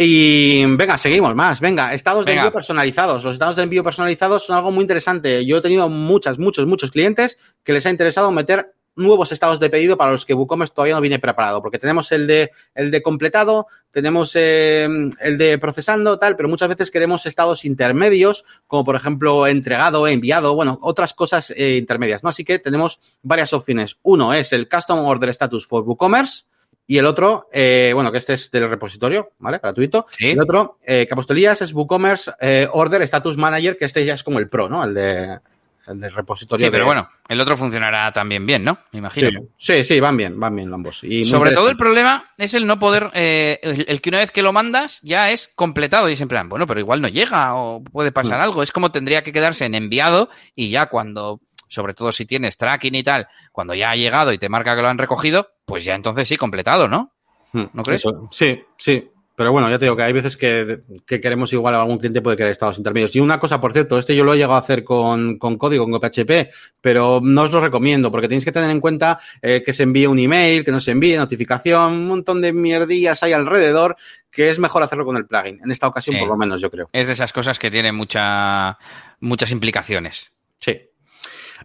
[0.02, 1.60] Y venga, seguimos más.
[1.60, 3.22] Venga, estados de envío personalizados.
[3.22, 5.46] Los estados de envío personalizados son algo muy interesante.
[5.46, 9.70] Yo he tenido muchas, muchos, muchos clientes que les ha interesado meter nuevos estados de
[9.70, 13.02] pedido para los que WooCommerce todavía no viene preparado, porque tenemos el de, el de
[13.02, 14.88] completado, tenemos eh,
[15.20, 20.56] el de procesando, tal, pero muchas veces queremos estados intermedios, como por ejemplo entregado, enviado,
[20.56, 22.30] bueno, otras cosas eh, intermedias, ¿no?
[22.30, 23.98] Así que tenemos varias opciones.
[24.04, 26.44] Uno es el Custom Order Status for WooCommerce,
[26.90, 29.60] y el otro, eh, bueno, que este es del repositorio, ¿vale?
[29.62, 30.08] Gratuito.
[30.10, 30.32] ¿Sí?
[30.32, 34.24] El otro, eh, que apostolías es WooCommerce eh, Order Status Manager, que este ya es
[34.24, 34.84] como el pro, ¿no?
[34.84, 35.38] El de
[35.86, 36.66] el del repositorio.
[36.66, 38.80] Sí, pero bueno, el otro funcionará también bien, ¿no?
[38.92, 39.42] Me imagino.
[39.58, 41.04] Sí, sí, van bien, van bien ambos.
[41.04, 44.42] Y Sobre todo el problema es el no poder, eh, el, que una vez que
[44.42, 47.84] lo mandas ya es completado y es en plan, bueno, pero igual no llega o
[47.84, 48.44] puede pasar mm.
[48.44, 48.64] algo.
[48.64, 52.96] Es como tendría que quedarse en enviado y ya cuando sobre todo si tienes tracking
[52.96, 55.96] y tal, cuando ya ha llegado y te marca que lo han recogido, pues ya
[55.96, 57.14] entonces sí, completado, ¿no?
[57.54, 58.04] Hmm, ¿No crees?
[58.32, 59.10] Sí, sí.
[59.40, 62.52] Pero bueno, ya te digo que hay veces que, queremos igual algún cliente puede querer
[62.52, 63.16] estados intermedios.
[63.16, 65.98] Y una cosa, por cierto, este yo lo he llegado a hacer con, código, con
[65.98, 66.52] PHP,
[66.82, 70.08] pero no os lo recomiendo porque tenéis que tener en cuenta eh, que se envíe
[70.08, 73.96] un email, que no se envíe notificación, un montón de mierdillas hay alrededor
[74.30, 75.62] que es mejor hacerlo con el plugin.
[75.64, 76.90] En esta ocasión, por lo menos, yo creo.
[76.92, 78.78] Es de esas cosas que tienen mucha,
[79.22, 80.34] muchas implicaciones.
[80.58, 80.89] Sí.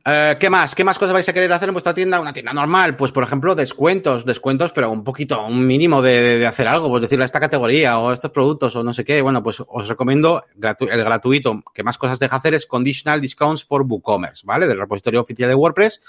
[0.06, 0.74] Eh, ¿Qué más?
[0.74, 2.20] ¿Qué más cosas vais a querer hacer en vuestra tienda?
[2.20, 6.68] Una tienda normal, pues por ejemplo, descuentos, descuentos, pero un poquito, un mínimo de, hacer
[6.68, 9.22] algo, pues decirle a esta categoría o estos productos o no sé qué.
[9.22, 13.82] Bueno, pues os recomiendo el gratuito que más cosas deja hacer es Conditional Discounts for
[13.82, 14.66] WooCommerce, ¿vale?
[14.66, 16.02] Del repositorio oficial de WordPress.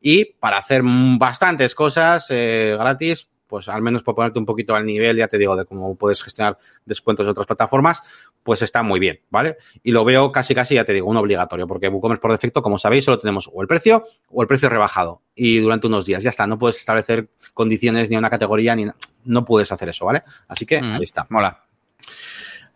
[0.00, 4.86] Y para hacer bastantes cosas eh, gratis, pues al menos por ponerte un poquito al
[4.86, 8.02] nivel, ya te digo, de cómo puedes gestionar descuentos de otras plataformas,
[8.42, 9.58] pues está muy bien, ¿vale?
[9.82, 12.78] Y lo veo casi, casi, ya te digo, un obligatorio, porque WooCommerce por defecto, como
[12.78, 15.22] sabéis, solo tenemos o el precio o el precio rebajado.
[15.34, 18.86] Y durante unos días, ya está, no puedes establecer condiciones ni una categoría, ni
[19.24, 20.22] no puedes hacer eso, ¿vale?
[20.48, 20.94] Así que mm.
[20.94, 21.26] ahí está.
[21.28, 21.64] Mola.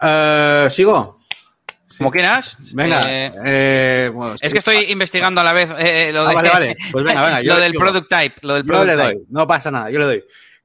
[0.00, 1.20] Eh, ¿Sigo?
[1.98, 2.56] Como quieras.
[2.72, 3.00] Venga.
[3.06, 5.68] Eh, eh, es que estoy investigando a la vez
[6.12, 6.76] lo, ah, vale, vale.
[6.90, 8.34] Pues venga, venga, lo del product type.
[8.42, 9.18] Lo del product le doy.
[9.30, 10.24] No pasa nada, yo le doy.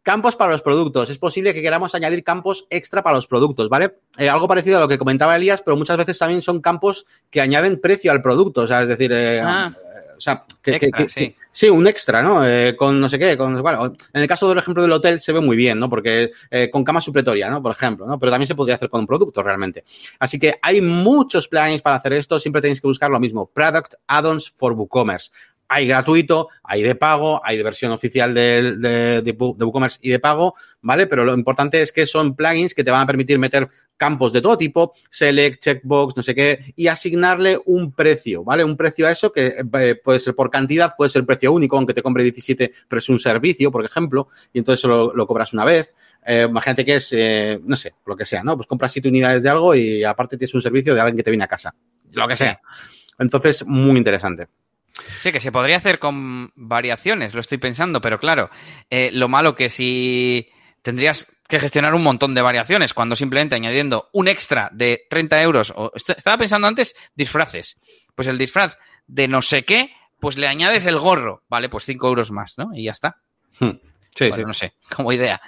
[0.10, 1.12] Campos para los productos.
[1.12, 3.98] Es posible que queramos añadir campos extra para los productos, ¿vale?
[4.18, 7.42] Eh, algo parecido a lo que comentaba Elías, pero muchas veces también son campos que
[7.42, 8.62] añaden precio al producto.
[8.62, 9.72] O sea, es decir, eh, ah.
[10.18, 10.80] o sea, que,
[11.10, 11.36] sí.
[11.52, 11.70] sí.
[11.70, 12.44] un extra, ¿no?
[12.44, 15.32] Eh, con no sé qué, con, bueno, en el caso del ejemplo del hotel se
[15.32, 15.92] ve muy bien, ¿no?
[15.92, 16.32] Porque
[16.72, 17.62] con cama supletoria, ¿no?
[17.62, 18.18] Por ejemplo, ¿no?
[18.18, 19.84] Pero también se podría hacer con un producto realmente.
[20.18, 23.94] Así que hay muchos plugins para hacer esto, siempre tenéis que buscar lo mismo, Product
[24.08, 25.30] Add-ons for WooCommerce
[25.70, 31.06] hay gratuito, hay de pago, hay de versión oficial de, WooCommerce y de pago, ¿vale?
[31.06, 34.42] Pero lo importante es que son plugins que te van a permitir meter campos de
[34.42, 38.64] todo tipo, select, checkbox, no sé qué, y asignarle un precio, ¿vale?
[38.64, 41.94] Un precio a eso que eh, puede ser por cantidad, puede ser precio único, aunque
[41.94, 45.66] te compre 17, pero es un servicio, por ejemplo, y entonces lo, lo cobras una
[45.66, 45.94] vez.
[46.26, 48.56] Eh, imagínate que es, eh, no sé, lo que sea, ¿no?
[48.56, 51.30] Pues compras siete unidades de algo y aparte tienes un servicio de alguien que te
[51.30, 51.76] viene a casa,
[52.14, 52.60] lo que sea.
[53.20, 54.48] Entonces, muy interesante.
[55.20, 58.50] Sí, que se podría hacer con variaciones, lo estoy pensando, pero claro,
[58.90, 60.50] eh, lo malo que si
[60.82, 65.74] tendrías que gestionar un montón de variaciones cuando simplemente añadiendo un extra de 30 euros,
[65.76, 67.78] o estaba pensando antes disfraces,
[68.16, 68.78] pues el disfraz
[69.08, 72.70] de no sé qué, pues le añades el gorro, vale, pues 5 euros más, ¿no?
[72.74, 73.18] Y ya está.
[73.60, 73.80] Hmm.
[74.16, 74.42] Sí, sí.
[74.46, 75.42] No sé, como idea.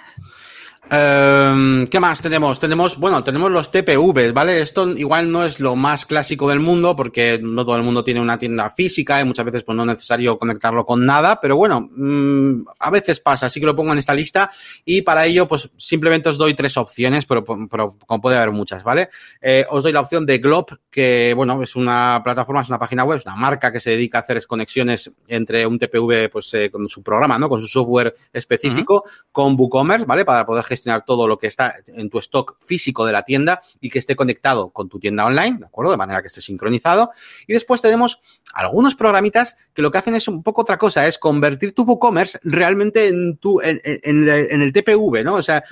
[0.90, 2.58] Em, ¿Qué más tenemos?
[2.58, 4.60] Tenemos, bueno, tenemos los TPVs, ¿vale?
[4.60, 8.20] Esto igual no es lo más clásico del mundo porque no todo el mundo tiene
[8.20, 11.88] una tienda física y muchas veces pues no es necesario conectarlo con nada, pero bueno,
[11.94, 14.50] mm, a veces pasa, así que lo pongo en esta lista
[14.84, 18.82] y para ello pues simplemente os doy tres opciones, pero, pero como puede haber muchas,
[18.82, 19.08] ¿vale?
[19.40, 23.04] Eh, os doy la opción de Glob, que bueno, es una plataforma, es una página
[23.04, 26.70] web, es una marca que se dedica a hacer conexiones entre un TPV pues eh,
[26.70, 27.48] con su programa, ¿no?
[27.48, 30.24] Con su software específico, con WooCommerce, ¿vale?
[30.24, 33.90] Para poder gestionar todo lo que está en tu stock físico de la tienda y
[33.90, 35.90] que esté conectado con tu tienda online, ¿de acuerdo?
[35.90, 37.10] De manera que esté sincronizado.
[37.46, 38.20] Y después tenemos
[38.54, 42.38] algunos programitas que lo que hacen es un poco otra cosa, es convertir tu WooCommerce
[42.42, 45.34] realmente en tu, en, el TPV, ¿no?
[45.34, 45.62] O sea,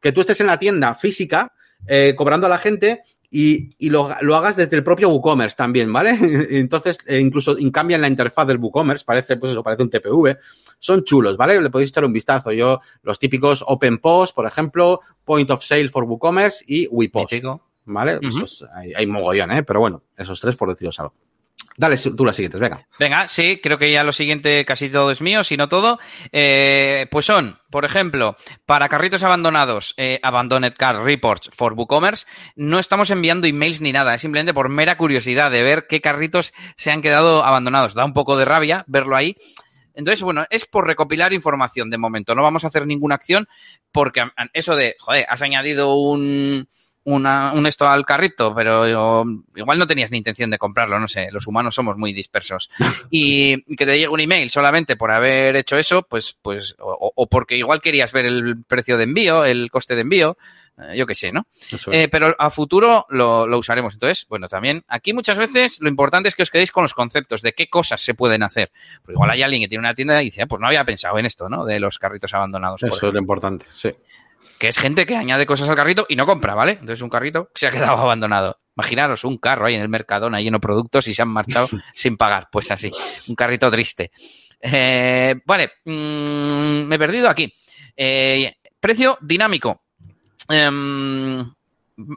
[0.00, 1.52] que tú, estés en la tienda física
[1.86, 5.92] eh, cobrando a la gente y, y lo, lo, hagas desde el propio WooCommerce también,
[5.92, 6.18] ¿vale?
[6.50, 10.36] Entonces, eh, incluso cambian la interfaz del WooCommerce, parece, pues eso, parece un TPV.
[10.80, 11.60] Son chulos, ¿vale?
[11.60, 12.50] Le podéis echar un vistazo.
[12.50, 17.34] Yo, los típicos Open Post, por ejemplo, Point of Sale for WooCommerce y WePost.
[17.86, 18.18] ¿Vale?
[18.74, 19.62] hay, hay, mogollón, ¿eh?
[19.62, 21.14] Pero bueno, esos tres por deciros algo.
[21.80, 22.86] Dale tú las siguientes, venga.
[22.98, 25.98] Venga, sí, creo que ya lo siguiente casi todo es mío, si no todo.
[26.30, 32.78] Eh, pues son, por ejemplo, para carritos abandonados, eh, Abandoned Car Reports for WooCommerce, no
[32.78, 36.90] estamos enviando emails ni nada, es simplemente por mera curiosidad de ver qué carritos se
[36.90, 37.94] han quedado abandonados.
[37.94, 39.34] Da un poco de rabia verlo ahí.
[39.94, 42.34] Entonces, bueno, es por recopilar información de momento.
[42.34, 43.48] No vamos a hacer ninguna acción
[43.90, 44.22] porque
[44.52, 46.68] eso de, joder, has añadido un,
[47.04, 48.86] un esto al carrito, pero
[49.54, 52.70] igual no tenías ni intención de comprarlo, no sé, los humanos somos muy dispersos.
[53.10, 57.56] Y que te llegue un email solamente por haber hecho eso, pues, pues, o, porque
[57.56, 60.36] igual querías ver el precio de envío, el coste de envío,
[60.78, 61.46] eh, yo qué sé, ¿no?
[61.90, 63.94] Eh, pero a futuro lo, lo, usaremos.
[63.94, 67.42] Entonces, bueno, también aquí muchas veces lo importante es que os quedéis con los conceptos
[67.42, 68.70] de qué cosas se pueden hacer.
[69.02, 71.18] Porque igual hay alguien que tiene una tienda y dice, ah, pues no había pensado
[71.18, 71.64] en esto, ¿no?
[71.64, 72.82] De los carritos abandonados.
[72.82, 73.90] Eso es lo importante, sí
[74.58, 76.72] que es gente que añade cosas al carrito y no compra, ¿vale?
[76.72, 78.60] Entonces un carrito se ha quedado abandonado.
[78.76, 82.16] Imaginaros un carro ahí en el Mercadona lleno de productos y se han marchado sin
[82.16, 82.48] pagar.
[82.52, 82.90] Pues así,
[83.28, 84.10] un carrito triste.
[84.60, 87.52] Eh, vale, mm, me he perdido aquí.
[87.96, 89.82] Eh, precio dinámico.
[90.48, 91.44] Em,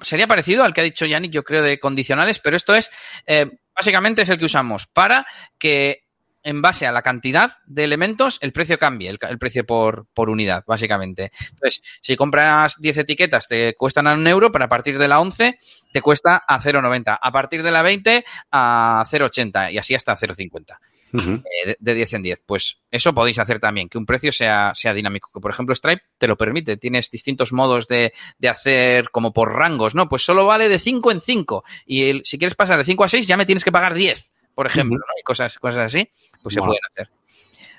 [0.01, 2.89] sería parecido al que ha dicho Yannick, yo creo, de condicionales, pero esto es,
[3.25, 5.25] eh, básicamente es el que usamos para
[5.57, 6.02] que
[6.43, 10.63] en base a la cantidad de elementos, el precio cambie, el, precio por, por, unidad,
[10.67, 11.31] básicamente.
[11.49, 15.19] Entonces, si compras 10 etiquetas, te cuestan a un euro, pero a partir de la
[15.19, 15.57] 11
[15.91, 17.17] te cuesta a 0,90.
[17.21, 20.77] A partir de la 20 a 0,80 y así hasta 0,50.
[21.13, 22.43] Eh, de, 10 en 10.
[22.45, 25.29] Pues eso podéis hacer también, que un precio sea, sea dinámico.
[25.33, 26.77] Que por ejemplo Stripe te lo permite.
[26.77, 30.09] Tienes distintos modos de, de hacer como por rangos, ¿no?
[30.09, 31.63] Pues solo vale de 5 en 5.
[31.85, 34.67] Y si quieres pasar de 5 a 6 ya me tienes que pagar 10 por
[34.67, 35.13] ejemplo, ¿no?
[35.19, 36.09] Y cosas, cosas así,
[36.41, 37.09] pues se pueden hacer.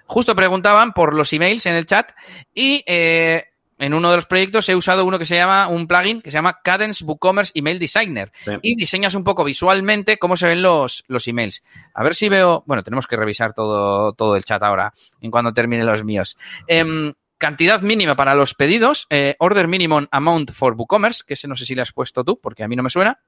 [0.07, 2.13] Justo preguntaban por los emails en el chat
[2.55, 3.45] y eh,
[3.79, 6.37] en uno de los proyectos he usado uno que se llama, un plugin que se
[6.37, 8.33] llama Cadence WooCommerce Email Designer.
[8.63, 11.65] Y diseñas un poco visualmente cómo se ven los, los emails.
[11.95, 15.53] A ver si veo, bueno, tenemos que revisar todo, todo el chat ahora, en cuando
[15.53, 16.37] termine los míos.
[16.67, 21.57] Em, cantidad mínima para los pedidos, eh, order minimum amount for WooCommerce, que ese no
[21.57, 23.21] sé si le has puesto tú, porque a mí no me suena.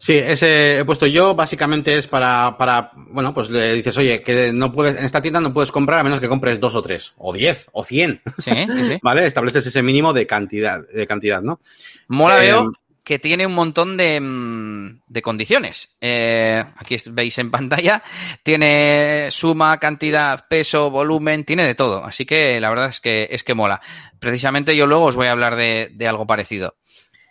[0.00, 4.52] Sí, ese he puesto yo, básicamente es para, para, bueno, pues le dices, oye, que
[4.52, 7.14] no puedes, en esta tienda no puedes comprar a menos que compres dos o tres,
[7.18, 8.22] o diez, o cien.
[8.38, 8.98] Sí, sí, sí.
[9.02, 9.26] ¿Vale?
[9.26, 11.60] Estableces ese mínimo de cantidad, de cantidad, ¿no?
[12.06, 15.90] Mola veo em, que tiene un montón de, mm, de condiciones.
[16.00, 18.00] Eh, aquí veis en pantalla,
[18.44, 22.04] tiene suma, cantidad, peso, volumen, tiene de todo.
[22.04, 23.80] Así que la verdad es que es que mola.
[24.20, 26.76] Precisamente yo luego os voy a hablar de, de algo parecido.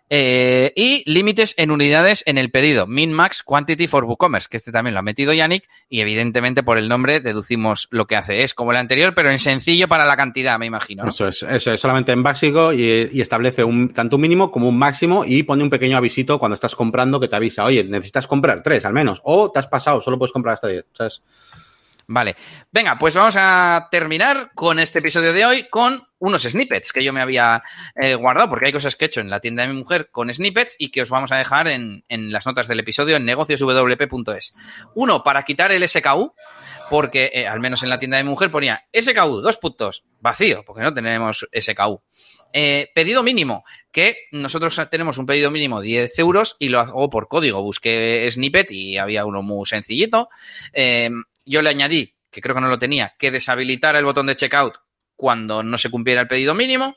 [0.10, 2.88] Eh, y límites en unidades en el pedido.
[2.88, 6.78] Min Max Quantity for WooCommerce, que este también lo ha metido Yannick y evidentemente por
[6.78, 8.44] el nombre deducimos lo que hace.
[8.44, 11.08] Es como el anterior, pero en sencillo para la cantidad, me imagino.
[11.08, 14.78] Eso es, eso es solamente en básico y, establece un, tanto un mínimo como un
[14.78, 18.64] máximo y pone un pequeño avisito cuando estás comprando que te avisa, oye, necesitas comprar
[18.64, 20.86] tres al menos, o te has pasado, solo puedes comprar hasta diez.
[20.94, 21.22] ¿sabes?
[22.10, 22.38] Vale.
[22.72, 27.12] Venga, pues vamos a terminar con este episodio de hoy con unos snippets que yo
[27.12, 27.62] me había
[27.96, 30.34] eh, guardado, porque hay cosas que he hecho en la tienda de mi mujer con
[30.34, 34.56] snippets y que os vamos a dejar en, las notas del episodio en negocioswp.es.
[34.96, 36.34] Uno, para quitar el SKU,
[36.90, 40.64] porque eh, al menos en la tienda de mi mujer ponía SKU, dos puntos, vacío,
[40.66, 42.02] porque no tenemos SKU.
[42.54, 47.10] Eh, pedido mínimo, que nosotros tenemos un pedido mínimo de 10 euros y lo hago
[47.10, 47.62] por código.
[47.62, 50.30] Busqué snippet y había uno muy sencillito
[51.48, 54.76] yo le añadí, que creo que no lo tenía, que deshabilitara el botón de checkout
[55.16, 56.96] cuando no se cumpliera el pedido mínimo.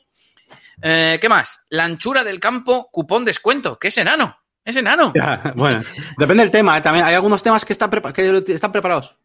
[0.81, 1.65] Eh, ¿Qué más?
[1.69, 4.37] La anchura del campo, cupón descuento, que es enano.
[4.63, 5.11] Es enano.
[5.55, 5.81] bueno,
[6.17, 6.77] depende del tema.
[6.77, 6.81] ¿eh?
[6.81, 9.15] También hay algunos temas que están, que están preparados.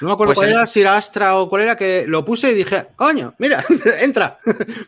[0.00, 2.50] No me acuerdo pues cuál era, si era Astra o cuál era, que lo puse
[2.50, 3.64] y dije, coño, mira,
[4.00, 4.38] entra.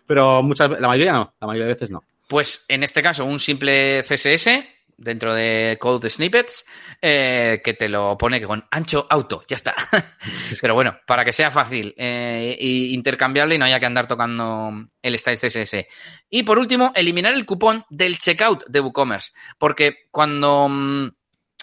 [0.06, 2.02] Pero muchas la mayoría no, la mayoría de veces no.
[2.28, 4.48] Pues en este caso, un simple CSS
[4.96, 6.64] dentro de Code Snippets
[7.00, 9.74] eh, que te lo pone con ancho auto, ya está.
[10.60, 12.56] Pero bueno, para que sea fácil e
[12.92, 14.72] intercambiable y no haya que andar tocando
[15.02, 15.86] el style CSS.
[16.30, 20.68] Y por último, eliminar el cupón del checkout de WooCommerce, porque cuando...
[20.68, 21.08] Mm,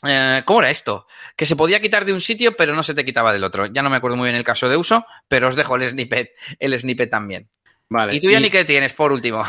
[0.06, 1.08] eh, ¿Cómo era esto?
[1.36, 3.68] Que se podía quitar de un sitio, pero no se te quitaba del otro.
[3.68, 6.32] Ya no me acuerdo muy bien el caso de uso, pero os dejo el snippet,
[6.60, 7.50] el snippet también.
[8.12, 9.44] ¿Y tú ya ni qué tienes, por último?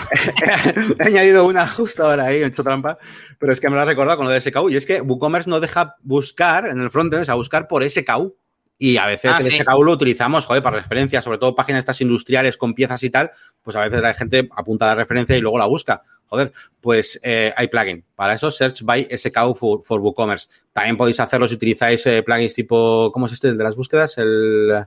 [0.99, 2.99] He añadido una justo ahora ahí, he hecho trampa,
[3.38, 4.70] pero es que me lo has recordado con lo de SKU.
[4.70, 8.36] Y es que WooCommerce no deja buscar en el frontend, o sea, buscar por SKU.
[8.76, 12.01] Y a veces ah, el SKU lo utilizamos, joder, para referencia, sobre todo páginas estas
[12.01, 13.30] industriales con piezas y tal,
[13.62, 16.03] pues a veces la gente apunta la referencia y luego la busca.
[16.26, 18.05] Joder, pues eh, hay plugin.
[18.16, 20.49] Para eso, Search by SKU for, WooCommerce.
[20.72, 24.18] También podéis hacerlo si utilizáis eh, plugins tipo, ¿cómo es este de las búsquedas?
[24.18, 24.86] El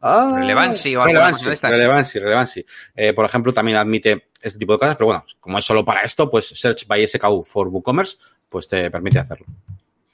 [0.00, 2.66] Ah, relevancy o relevancy, relevancy, relevancy.
[2.94, 6.02] Eh, por ejemplo, también admite este tipo de cosas, pero bueno, como es solo para
[6.02, 8.16] esto, pues Search by SKU for WooCommerce,
[8.48, 9.46] pues te permite hacerlo.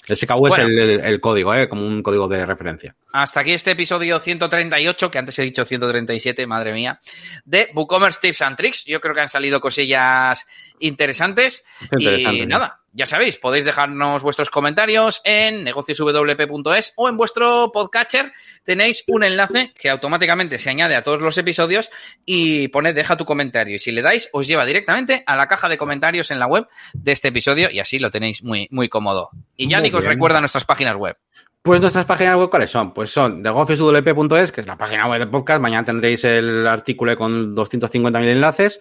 [0.06, 1.66] SKU es el, código, ¿eh?
[1.68, 2.94] como un código de referencia.
[3.12, 7.00] Hasta aquí este episodio 138, que antes he dicho 137, madre mía,
[7.44, 8.84] de WooCommerce Tips and Tricks.
[8.84, 10.46] Yo creo que han salido cosillas
[10.78, 11.64] interesantes.
[11.98, 18.32] y nada, Ya sabéis, podéis dejarnos vuestros comentarios en negocioswp.es o en vuestro podcatcher
[18.62, 21.90] tenéis un enlace que automáticamente se añade a todos los episodios
[22.24, 23.74] y pone deja tu comentario.
[23.74, 26.68] Y si le dais, os lleva directamente a la caja de comentarios en la web
[26.92, 29.30] de este episodio y así lo tenéis muy, muy cómodo.
[29.56, 31.16] Y ya os recuerda nuestras páginas web.
[31.62, 32.94] Pues nuestras páginas web, ¿cuáles son?
[32.94, 35.60] Pues son negocioswp.es, que es la página web del podcast.
[35.60, 38.78] Mañana tendréis el artículo con 250.000 enlaces.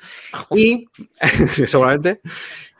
[0.54, 0.88] Y,
[1.66, 2.20] seguramente.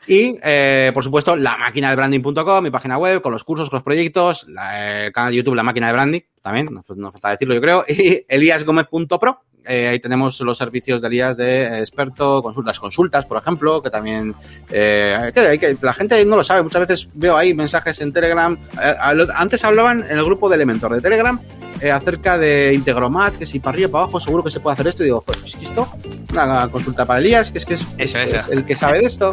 [0.06, 3.78] Y, eh, por supuesto, la máquina de branding.com, mi página web, con los cursos, con
[3.78, 7.54] los proyectos, el canal de YouTube, la máquina de branding, también, no, no falta decirlo,
[7.54, 13.24] yo creo, y eliasgomez.pro, eh, ahí tenemos los servicios de Elías de experto, consultas, consultas,
[13.24, 14.34] por ejemplo, que también
[14.70, 16.62] eh, que, la gente no lo sabe.
[16.62, 18.58] Muchas veces veo ahí mensajes en Telegram.
[18.82, 18.96] Eh,
[19.34, 21.40] antes hablaban en el grupo de Elementor de Telegram
[21.80, 24.88] eh, acerca de Integromat, que si para arriba, para abajo, seguro que se puede hacer
[24.88, 25.02] esto.
[25.02, 25.88] Y digo, pues esto,
[26.30, 29.30] una consulta para Elías, que es que es, Eso, es el que sabe de esto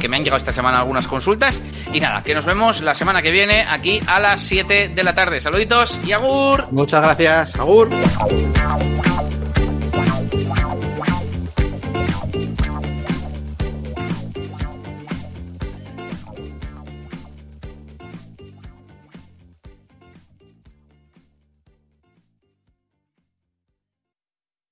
[0.00, 1.62] que me han llegado esta semana algunas consultas.
[1.92, 5.14] Y nada, que nos vemos la semana que viene aquí a las 7 de la
[5.14, 5.40] tarde.
[5.40, 6.66] Saluditos y agur.
[6.72, 7.88] Muchas gracias, agur.